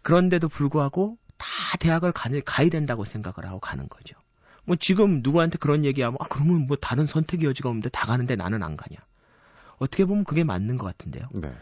그런데도 0.02 0.48
불구하고 0.48 1.18
다 1.36 1.46
대학을 1.80 2.12
가, 2.12 2.30
가야 2.44 2.68
된다고 2.68 3.04
생각을 3.04 3.48
하고 3.48 3.58
가는 3.58 3.88
거죠. 3.88 4.14
뭐 4.64 4.76
지금 4.76 5.20
누구한테 5.22 5.58
그런 5.58 5.84
얘기하면 5.84 6.16
아 6.20 6.26
그러면 6.28 6.66
뭐 6.68 6.76
다른 6.76 7.06
선택 7.06 7.42
여지가 7.42 7.68
없는데 7.68 7.88
다 7.88 8.06
가는데 8.06 8.36
나는 8.36 8.62
안 8.62 8.76
가냐. 8.76 8.98
어떻게 9.78 10.04
보면 10.04 10.24
그게 10.24 10.44
맞는 10.44 10.78
것 10.78 10.86
같은데요. 10.86 11.26
네. 11.40 11.52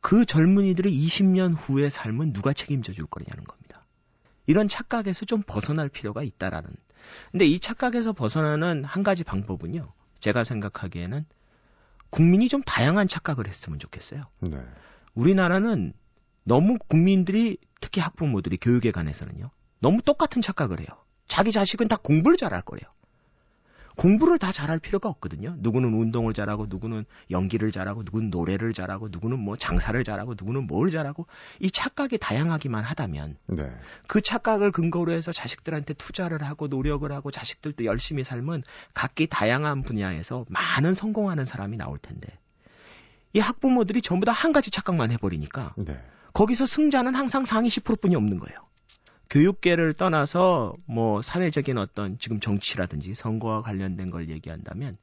그 0.00 0.24
젊은이들의 0.24 0.90
20년 0.92 1.54
후의 1.56 1.90
삶은 1.90 2.32
누가 2.32 2.52
책임져 2.52 2.94
줄 2.94 3.06
거냐는 3.06 3.44
겁니다. 3.44 3.82
이런 4.46 4.68
착각에서 4.68 5.26
좀 5.26 5.42
벗어날 5.46 5.88
필요가 5.88 6.22
있다라는. 6.22 6.70
근데 7.32 7.46
이 7.46 7.58
착각에서 7.58 8.12
벗어나는 8.12 8.84
한 8.84 9.02
가지 9.02 9.24
방법은요. 9.24 9.92
제가 10.20 10.44
생각하기에는 10.44 11.26
국민이 12.10 12.48
좀 12.48 12.62
다양한 12.62 13.08
착각을 13.08 13.48
했으면 13.48 13.78
좋겠어요. 13.78 14.24
네. 14.40 14.58
우리나라는 15.14 15.92
너무 16.44 16.78
국민들이 16.88 17.58
특히 17.80 18.00
학부모들이 18.00 18.58
교육에 18.58 18.90
관해서는요. 18.90 19.50
너무 19.80 20.02
똑같은 20.02 20.40
착각을 20.40 20.80
해요. 20.80 20.86
자기 21.26 21.52
자식은 21.52 21.88
다 21.88 21.96
공부를 21.96 22.36
잘할 22.36 22.62
거래요. 22.62 22.90
공부를 23.96 24.38
다 24.38 24.52
잘할 24.52 24.78
필요가 24.78 25.08
없거든요. 25.08 25.54
누구는 25.58 25.94
운동을 25.94 26.34
잘하고, 26.34 26.66
누구는 26.66 27.04
연기를 27.30 27.70
잘하고, 27.70 28.02
누구는 28.02 28.30
노래를 28.30 28.72
잘하고, 28.72 29.08
누구는 29.08 29.38
뭐 29.38 29.56
장사를 29.56 30.02
잘하고, 30.02 30.32
누구는 30.32 30.66
뭘 30.66 30.90
잘하고, 30.90 31.26
이 31.60 31.70
착각이 31.70 32.18
다양하기만 32.18 32.84
하다면, 32.84 33.36
네. 33.46 33.70
그 34.08 34.20
착각을 34.20 34.72
근거로 34.72 35.12
해서 35.12 35.32
자식들한테 35.32 35.94
투자를 35.94 36.42
하고, 36.42 36.66
노력을 36.66 37.10
하고, 37.12 37.30
자식들도 37.30 37.84
열심히 37.84 38.24
살면 38.24 38.64
각기 38.94 39.26
다양한 39.26 39.82
분야에서 39.82 40.44
많은 40.48 40.94
성공하는 40.94 41.44
사람이 41.44 41.76
나올 41.76 41.98
텐데, 41.98 42.28
이 43.32 43.38
학부모들이 43.38 44.02
전부 44.02 44.26
다 44.26 44.32
한 44.32 44.52
가지 44.52 44.70
착각만 44.70 45.10
해버리니까, 45.12 45.74
네. 45.76 46.00
거기서 46.32 46.66
승자는 46.66 47.14
항상 47.14 47.44
상위 47.44 47.68
10%뿐이 47.68 48.16
없는 48.16 48.40
거예요. 48.40 48.58
교육계를 49.30 49.94
떠나서 49.94 50.74
뭐 50.86 51.22
사회적인 51.22 51.78
어떤 51.78 52.18
지금 52.18 52.40
정치라든지 52.40 53.14
선거와 53.14 53.62
관련된 53.62 54.10
걸 54.10 54.28
얘기한다면 54.30 54.96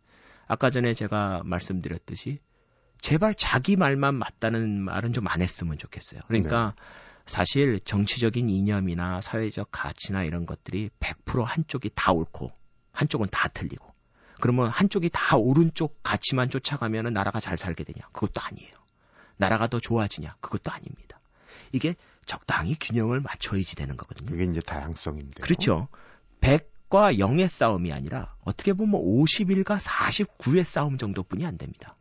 아까 0.48 0.70
전에 0.70 0.94
제가 0.94 1.42
말씀드렸듯이 1.46 2.40
제발 3.02 3.34
자기 3.36 3.76
말만 3.76 4.16
맞다는 4.16 4.82
말은 4.82 5.14
좀 5.14 5.28
안 5.28 5.42
했으면 5.42 5.78
좋겠어요. 5.78 6.22
그러니까 6.28 6.74
네. 6.76 6.84
사실 7.26 7.80
정치적인 7.80 8.50
이념이나 8.50 9.22
사회적 9.22 9.70
가치나 9.72 10.24
이런 10.24 10.46
것들이 10.46 10.90
100% 11.00 11.44
한쪽이 11.44 11.92
다 11.96 12.12
옳고 12.12 12.52
한쪽은 12.92 13.28
다 13.32 13.48
틀리고 13.48 13.92
그러면 14.40 14.70
한쪽이 14.70 15.10
다 15.14 15.38
오른쪽 15.38 16.02
가치만 16.04 16.50
쫓아가면 16.50 17.14
나라가 17.14 17.40
잘 17.40 17.58
살게 17.58 17.84
되냐? 17.84 18.08
그것도 18.12 18.42
아니에요. 18.42 18.72
나라가 19.38 19.68
더 19.68 19.80
좋아지냐? 19.80 20.36
그것도 20.42 20.72
아닙니다. 20.72 21.20
이게 21.72 21.96
적당히 22.26 22.76
균형을 22.80 23.20
맞춰야지 23.22 23.76
되는 23.76 23.98
거거든요. 23.98 24.30
그게 24.30 24.46
이제 24.46 24.62
다양성인데. 24.62 25.42
그렇죠. 25.42 25.88
100과 26.42 27.18
0의 27.18 27.48
싸움이 27.48 27.92
아니라 27.92 28.36
어떻게 28.42 28.74
보면 28.74 29.02
51과 29.02 29.80
49의 29.80 30.64
싸움 30.64 30.98
정도뿐이 30.98 31.46
안 31.46 31.58
됩니다. 31.58 31.96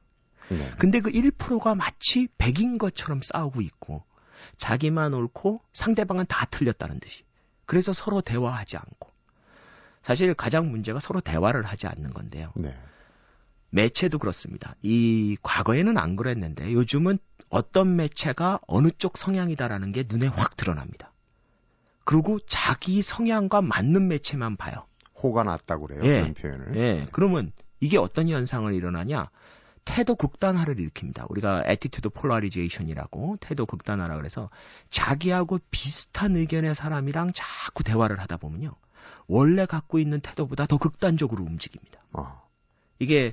네. 0.50 0.70
근데 0.78 1.00
그 1.00 1.10
1%가 1.10 1.74
마치 1.74 2.28
100인 2.38 2.78
것처럼 2.78 3.20
싸우고 3.22 3.60
있고 3.60 4.04
자기만 4.56 5.14
옳고 5.14 5.62
상대방은 5.72 6.26
다 6.26 6.46
틀렸다는 6.46 7.00
듯이. 7.00 7.24
그래서 7.66 7.92
서로 7.92 8.20
대화하지 8.20 8.76
않고. 8.76 9.10
사실 10.02 10.34
가장 10.34 10.70
문제가 10.70 10.98
서로 10.98 11.20
대화를 11.20 11.64
하지 11.64 11.86
않는 11.86 12.12
건데요. 12.12 12.52
네. 12.56 12.76
매체도 13.70 14.18
그렇습니다. 14.18 14.74
이 14.82 15.36
과거에는 15.42 15.96
안 15.98 16.16
그랬는데 16.16 16.72
요즘은 16.72 17.18
어떤 17.48 17.96
매체가 17.96 18.60
어느 18.66 18.90
쪽 18.96 19.16
성향이다라는 19.16 19.92
게 19.92 20.04
눈에 20.08 20.26
확 20.26 20.56
드러납니다. 20.56 21.12
그리고 22.04 22.38
자기 22.40 23.02
성향과 23.02 23.62
맞는 23.62 24.08
매체만 24.08 24.56
봐요. 24.56 24.86
호가 25.22 25.44
났다고 25.44 25.86
그래요. 25.86 26.00
예, 26.04 26.20
그런 26.20 26.34
표현을. 26.34 26.76
예. 26.76 27.06
그러면 27.12 27.52
이게 27.80 27.98
어떤 27.98 28.28
현상을 28.28 28.72
일어나냐? 28.74 29.30
태도 29.84 30.14
극단화를 30.14 30.76
일으킵니다. 30.76 31.30
우리가 31.30 31.62
attitude 31.66 32.10
polarization이라고 32.10 33.38
태도 33.40 33.66
극단화라 33.66 34.16
그래서 34.16 34.50
자기하고 34.90 35.58
비슷한 35.70 36.36
의견의 36.36 36.74
사람이랑 36.74 37.32
자꾸 37.34 37.82
대화를 37.82 38.20
하다 38.20 38.36
보면요. 38.36 38.74
원래 39.26 39.66
갖고 39.66 39.98
있는 39.98 40.20
태도보다 40.20 40.66
더 40.66 40.76
극단적으로 40.76 41.42
움직입니다. 41.44 42.00
어. 42.12 42.49
이게 43.00 43.32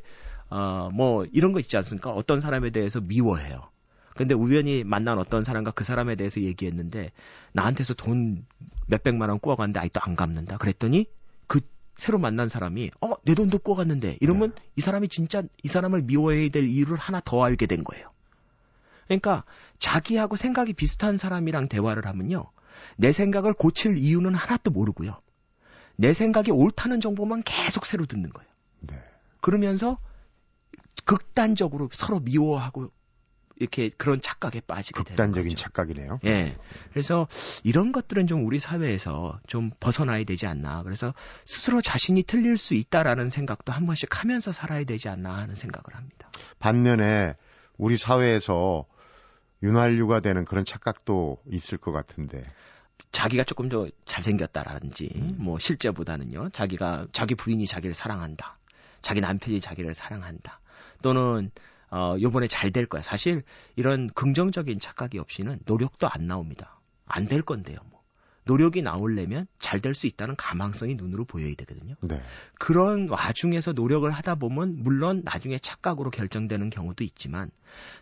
어, 0.49 0.89
뭐 0.91 1.25
이런 1.31 1.51
거 1.51 1.59
있지 1.59 1.77
않습니까? 1.77 2.09
어떤 2.11 2.41
사람에 2.41 2.71
대해서 2.71 2.99
미워해요. 2.99 3.69
근데 4.15 4.33
우연히 4.33 4.83
만난 4.83 5.19
어떤 5.19 5.43
사람과 5.43 5.71
그 5.71 5.83
사람에 5.83 6.15
대해서 6.15 6.41
얘기했는데 6.41 7.11
나한테서 7.51 7.93
돈 7.93 8.45
몇백만 8.87 9.29
원 9.29 9.39
꾸어갔는데 9.39 9.79
아직도 9.79 9.99
안 10.01 10.15
갚는다. 10.15 10.57
그랬더니 10.57 11.05
그 11.45 11.59
새로 11.97 12.17
만난 12.17 12.49
사람이 12.49 12.89
어 13.01 13.15
내 13.23 13.35
돈도 13.35 13.59
꾸어갔는데 13.59 14.17
이러면 14.21 14.55
네. 14.55 14.61
이 14.77 14.81
사람이 14.81 15.09
진짜 15.09 15.43
이 15.61 15.67
사람을 15.67 16.03
미워해야 16.03 16.49
될 16.49 16.67
이유를 16.67 16.97
하나 16.97 17.21
더 17.23 17.43
알게 17.43 17.67
된 17.67 17.83
거예요. 17.83 18.07
그러니까 19.05 19.43
자기하고 19.79 20.35
생각이 20.35 20.73
비슷한 20.73 21.17
사람이랑 21.17 21.67
대화를 21.67 22.05
하면요. 22.07 22.49
내 22.95 23.11
생각을 23.11 23.53
고칠 23.53 23.97
이유는 23.97 24.33
하나도 24.33 24.71
모르고요. 24.71 25.15
내 25.95 26.13
생각이 26.13 26.51
옳다는 26.51 27.01
정보만 27.01 27.43
계속 27.43 27.85
새로 27.85 28.05
듣는 28.05 28.29
거예요. 28.31 28.49
네. 29.47 29.51
그러면서 29.51 29.97
극단적으로 31.05 31.89
서로 31.93 32.19
미워하고 32.19 32.91
이렇게 33.59 33.89
그런 33.89 34.21
착각에 34.21 34.61
빠지게 34.61 35.03
되는 35.03 35.15
극단적인 35.15 35.55
착각이네요. 35.55 36.19
예. 36.25 36.57
그래서 36.91 37.27
이런 37.63 37.91
것들은 37.91 38.27
좀 38.27 38.45
우리 38.45 38.59
사회에서 38.59 39.39
좀 39.47 39.71
벗어나야 39.79 40.25
되지 40.25 40.45
않나. 40.45 40.83
그래서 40.83 41.13
스스로 41.45 41.81
자신이 41.81 42.23
틀릴 42.23 42.57
수 42.57 42.75
있다라는 42.75 43.29
생각도 43.29 43.71
한 43.71 43.85
번씩 43.87 44.21
하면서 44.21 44.51
살아야 44.51 44.83
되지 44.83 45.09
않나 45.09 45.35
하는 45.35 45.55
생각을 45.55 45.95
합니다. 45.95 46.29
반면에 46.59 47.35
우리 47.77 47.97
사회에서 47.97 48.85
윤활유가 49.63 50.19
되는 50.19 50.45
그런 50.45 50.65
착각도 50.65 51.37
있을 51.47 51.79
것 51.79 51.91
같은데. 51.91 52.43
자기가 53.11 53.43
조금 53.43 53.69
더 53.69 53.87
잘생겼다라든지, 54.05 55.11
음. 55.15 55.35
뭐, 55.39 55.59
실제보다는요, 55.59 56.49
자기가, 56.49 57.07
자기 57.11 57.35
부인이 57.35 57.65
자기를 57.65 57.93
사랑한다. 57.93 58.55
자기 59.01 59.21
남편이 59.21 59.59
자기를 59.61 59.93
사랑한다. 59.93 60.59
또는, 61.01 61.51
어, 61.89 62.15
요번에 62.19 62.47
잘 62.47 62.71
될 62.71 62.85
거야. 62.85 63.01
사실, 63.01 63.43
이런 63.75 64.09
긍정적인 64.09 64.79
착각이 64.79 65.19
없이는 65.19 65.59
노력도 65.65 66.07
안 66.09 66.27
나옵니다. 66.27 66.79
안 67.05 67.27
될 67.27 67.41
건데요, 67.41 67.77
뭐. 67.89 67.97
노력이 68.45 68.81
나오려면 68.81 69.45
잘 69.59 69.81
될 69.81 69.93
수 69.93 70.07
있다는 70.07 70.35
가망성이 70.37 70.95
눈으로 70.95 71.25
보여야 71.25 71.53
되거든요. 71.57 71.95
네. 72.01 72.21
그런 72.57 73.09
와중에서 73.09 73.73
노력을 73.73 74.09
하다 74.09 74.35
보면 74.35 74.83
물론 74.83 75.21
나중에 75.25 75.59
착각으로 75.59 76.11
결정되는 76.11 76.69
경우도 76.69 77.03
있지만 77.03 77.51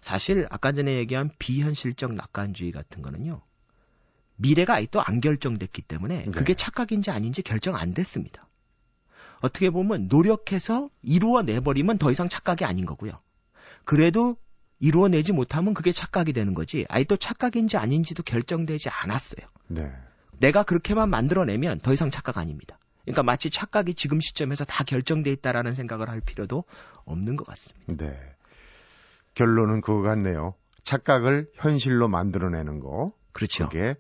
사실 0.02 0.46
아까 0.52 0.72
전에 0.72 0.98
얘기한 0.98 1.32
비현실적 1.40 2.14
낙관주의 2.14 2.72
같은 2.72 3.02
거는요. 3.02 3.42
미래가 4.36 4.76
아직도 4.76 5.02
안 5.02 5.20
결정됐기 5.20 5.82
때문에 5.82 6.26
네. 6.26 6.32
그게 6.32 6.54
착각인지 6.54 7.10
아닌지 7.10 7.42
결정 7.42 7.76
안 7.76 7.94
됐습니다. 7.96 8.45
어떻게 9.42 9.70
보면 9.70 10.08
노력해서 10.08 10.90
이루어내버리면 11.02 11.98
더 11.98 12.12
이상 12.12 12.30
착각이 12.30 12.66
아닌 12.66 12.86
거고요. 12.86 13.12
그래도 13.84 14.38
이루어내지 14.80 15.32
못하면 15.32 15.74
그게 15.74 15.92
착각이 15.92 16.34
되는 16.34 16.54
거지. 16.54 16.86
아직도 16.90 17.18
착각인지 17.18 17.78
아닌지도 17.78 18.24
결정되지 18.24 18.90
않았어요. 18.90 19.48
네. 19.68 19.92
내가 20.40 20.64
그렇게만 20.64 21.10
만들어내면 21.10 21.80
더 21.80 21.94
이상 21.94 22.10
착각 22.10 22.38
아닙니다. 22.38 22.78
그러니까 23.04 23.24
마치 23.24 23.50
착각이 23.50 23.94
지금 23.94 24.20
시점에서 24.20 24.66
다 24.66 24.84
결정돼 24.84 25.32
있다라는 25.32 25.74
생각을 25.74 26.10
할 26.10 26.22
필요도 26.22 26.64
없는 27.06 27.36
것 27.36 27.46
같습니다. 27.48 27.96
네. 27.96 28.20
결론은 29.34 29.82
그거 29.82 30.02
같네요. 30.02 30.56
착각을 30.84 31.50
현실로 31.54 32.08
만들어내는 32.08 32.80
거. 32.80 33.12
그렇죠. 33.32 33.66
그게 33.70 33.96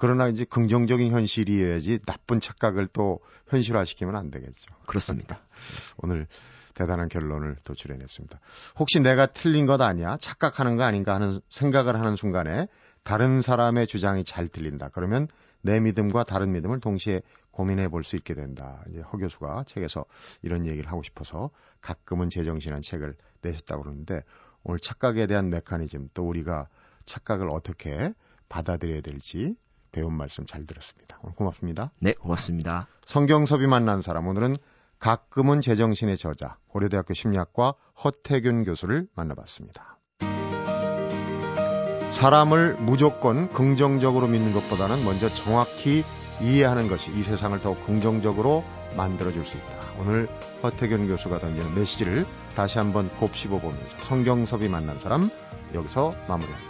그러나 0.00 0.28
이제 0.28 0.46
긍정적인 0.46 1.12
현실이어야지 1.12 1.98
나쁜 2.06 2.40
착각을 2.40 2.86
또 2.86 3.20
현실화시키면 3.48 4.16
안 4.16 4.30
되겠죠. 4.30 4.74
그렇습니다. 4.86 5.42
오늘 6.02 6.26
대단한 6.72 7.10
결론을 7.10 7.56
도출해냈습니다. 7.64 8.40
혹시 8.78 9.00
내가 9.00 9.26
틀린 9.26 9.66
것 9.66 9.78
아니야? 9.82 10.16
착각하는 10.16 10.78
거 10.78 10.84
아닌가 10.84 11.14
하는 11.14 11.42
생각을 11.50 11.96
하는 12.00 12.16
순간에 12.16 12.66
다른 13.02 13.42
사람의 13.42 13.86
주장이 13.88 14.24
잘 14.24 14.48
들린다. 14.48 14.88
그러면 14.88 15.28
내 15.60 15.80
믿음과 15.80 16.24
다른 16.24 16.52
믿음을 16.52 16.80
동시에 16.80 17.20
고민해 17.50 17.88
볼 17.88 18.02
수 18.02 18.16
있게 18.16 18.32
된다. 18.32 18.82
이제 18.88 19.02
허 19.02 19.18
교수가 19.18 19.64
책에서 19.66 20.06
이런 20.40 20.64
얘기를 20.64 20.90
하고 20.90 21.02
싶어서 21.02 21.50
가끔은 21.82 22.30
제정신한 22.30 22.80
책을 22.80 23.16
내셨다고 23.42 23.82
그러는데 23.82 24.22
오늘 24.62 24.78
착각에 24.78 25.26
대한 25.26 25.50
메커니즘 25.50 26.08
또 26.14 26.26
우리가 26.26 26.68
착각을 27.04 27.50
어떻게 27.50 28.14
받아들여야 28.48 29.02
될지 29.02 29.58
배운 29.92 30.14
말씀 30.14 30.46
잘 30.46 30.66
들었습니다. 30.66 31.18
오늘 31.22 31.34
고맙습니다. 31.34 31.92
네, 31.98 32.12
고맙습니다. 32.14 32.86
성경섭이 33.06 33.66
만난 33.66 34.02
사람 34.02 34.26
오늘은 34.28 34.56
가끔은 34.98 35.60
제정신의 35.60 36.18
저자 36.18 36.58
고려대학교 36.68 37.14
심리학과 37.14 37.74
허태균 38.04 38.64
교수를 38.64 39.08
만나봤습니다. 39.14 39.98
사람을 42.12 42.76
무조건 42.80 43.48
긍정적으로 43.48 44.26
믿는 44.26 44.52
것보다는 44.52 45.04
먼저 45.04 45.28
정확히 45.30 46.04
이해하는 46.42 46.88
것이 46.88 47.10
이 47.12 47.22
세상을 47.22 47.58
더욱 47.62 47.84
긍정적으로 47.86 48.62
만들어줄 48.96 49.46
수 49.46 49.56
있다. 49.56 49.92
오늘 49.98 50.28
허태균 50.62 51.08
교수가 51.08 51.38
던지는 51.38 51.74
메시지를 51.74 52.24
다시 52.54 52.78
한번 52.78 53.08
곱씹어 53.08 53.58
보면서 53.58 54.00
성경섭이 54.02 54.68
만난 54.68 54.98
사람 54.98 55.30
여기서 55.74 56.14
마무리합니다. 56.28 56.69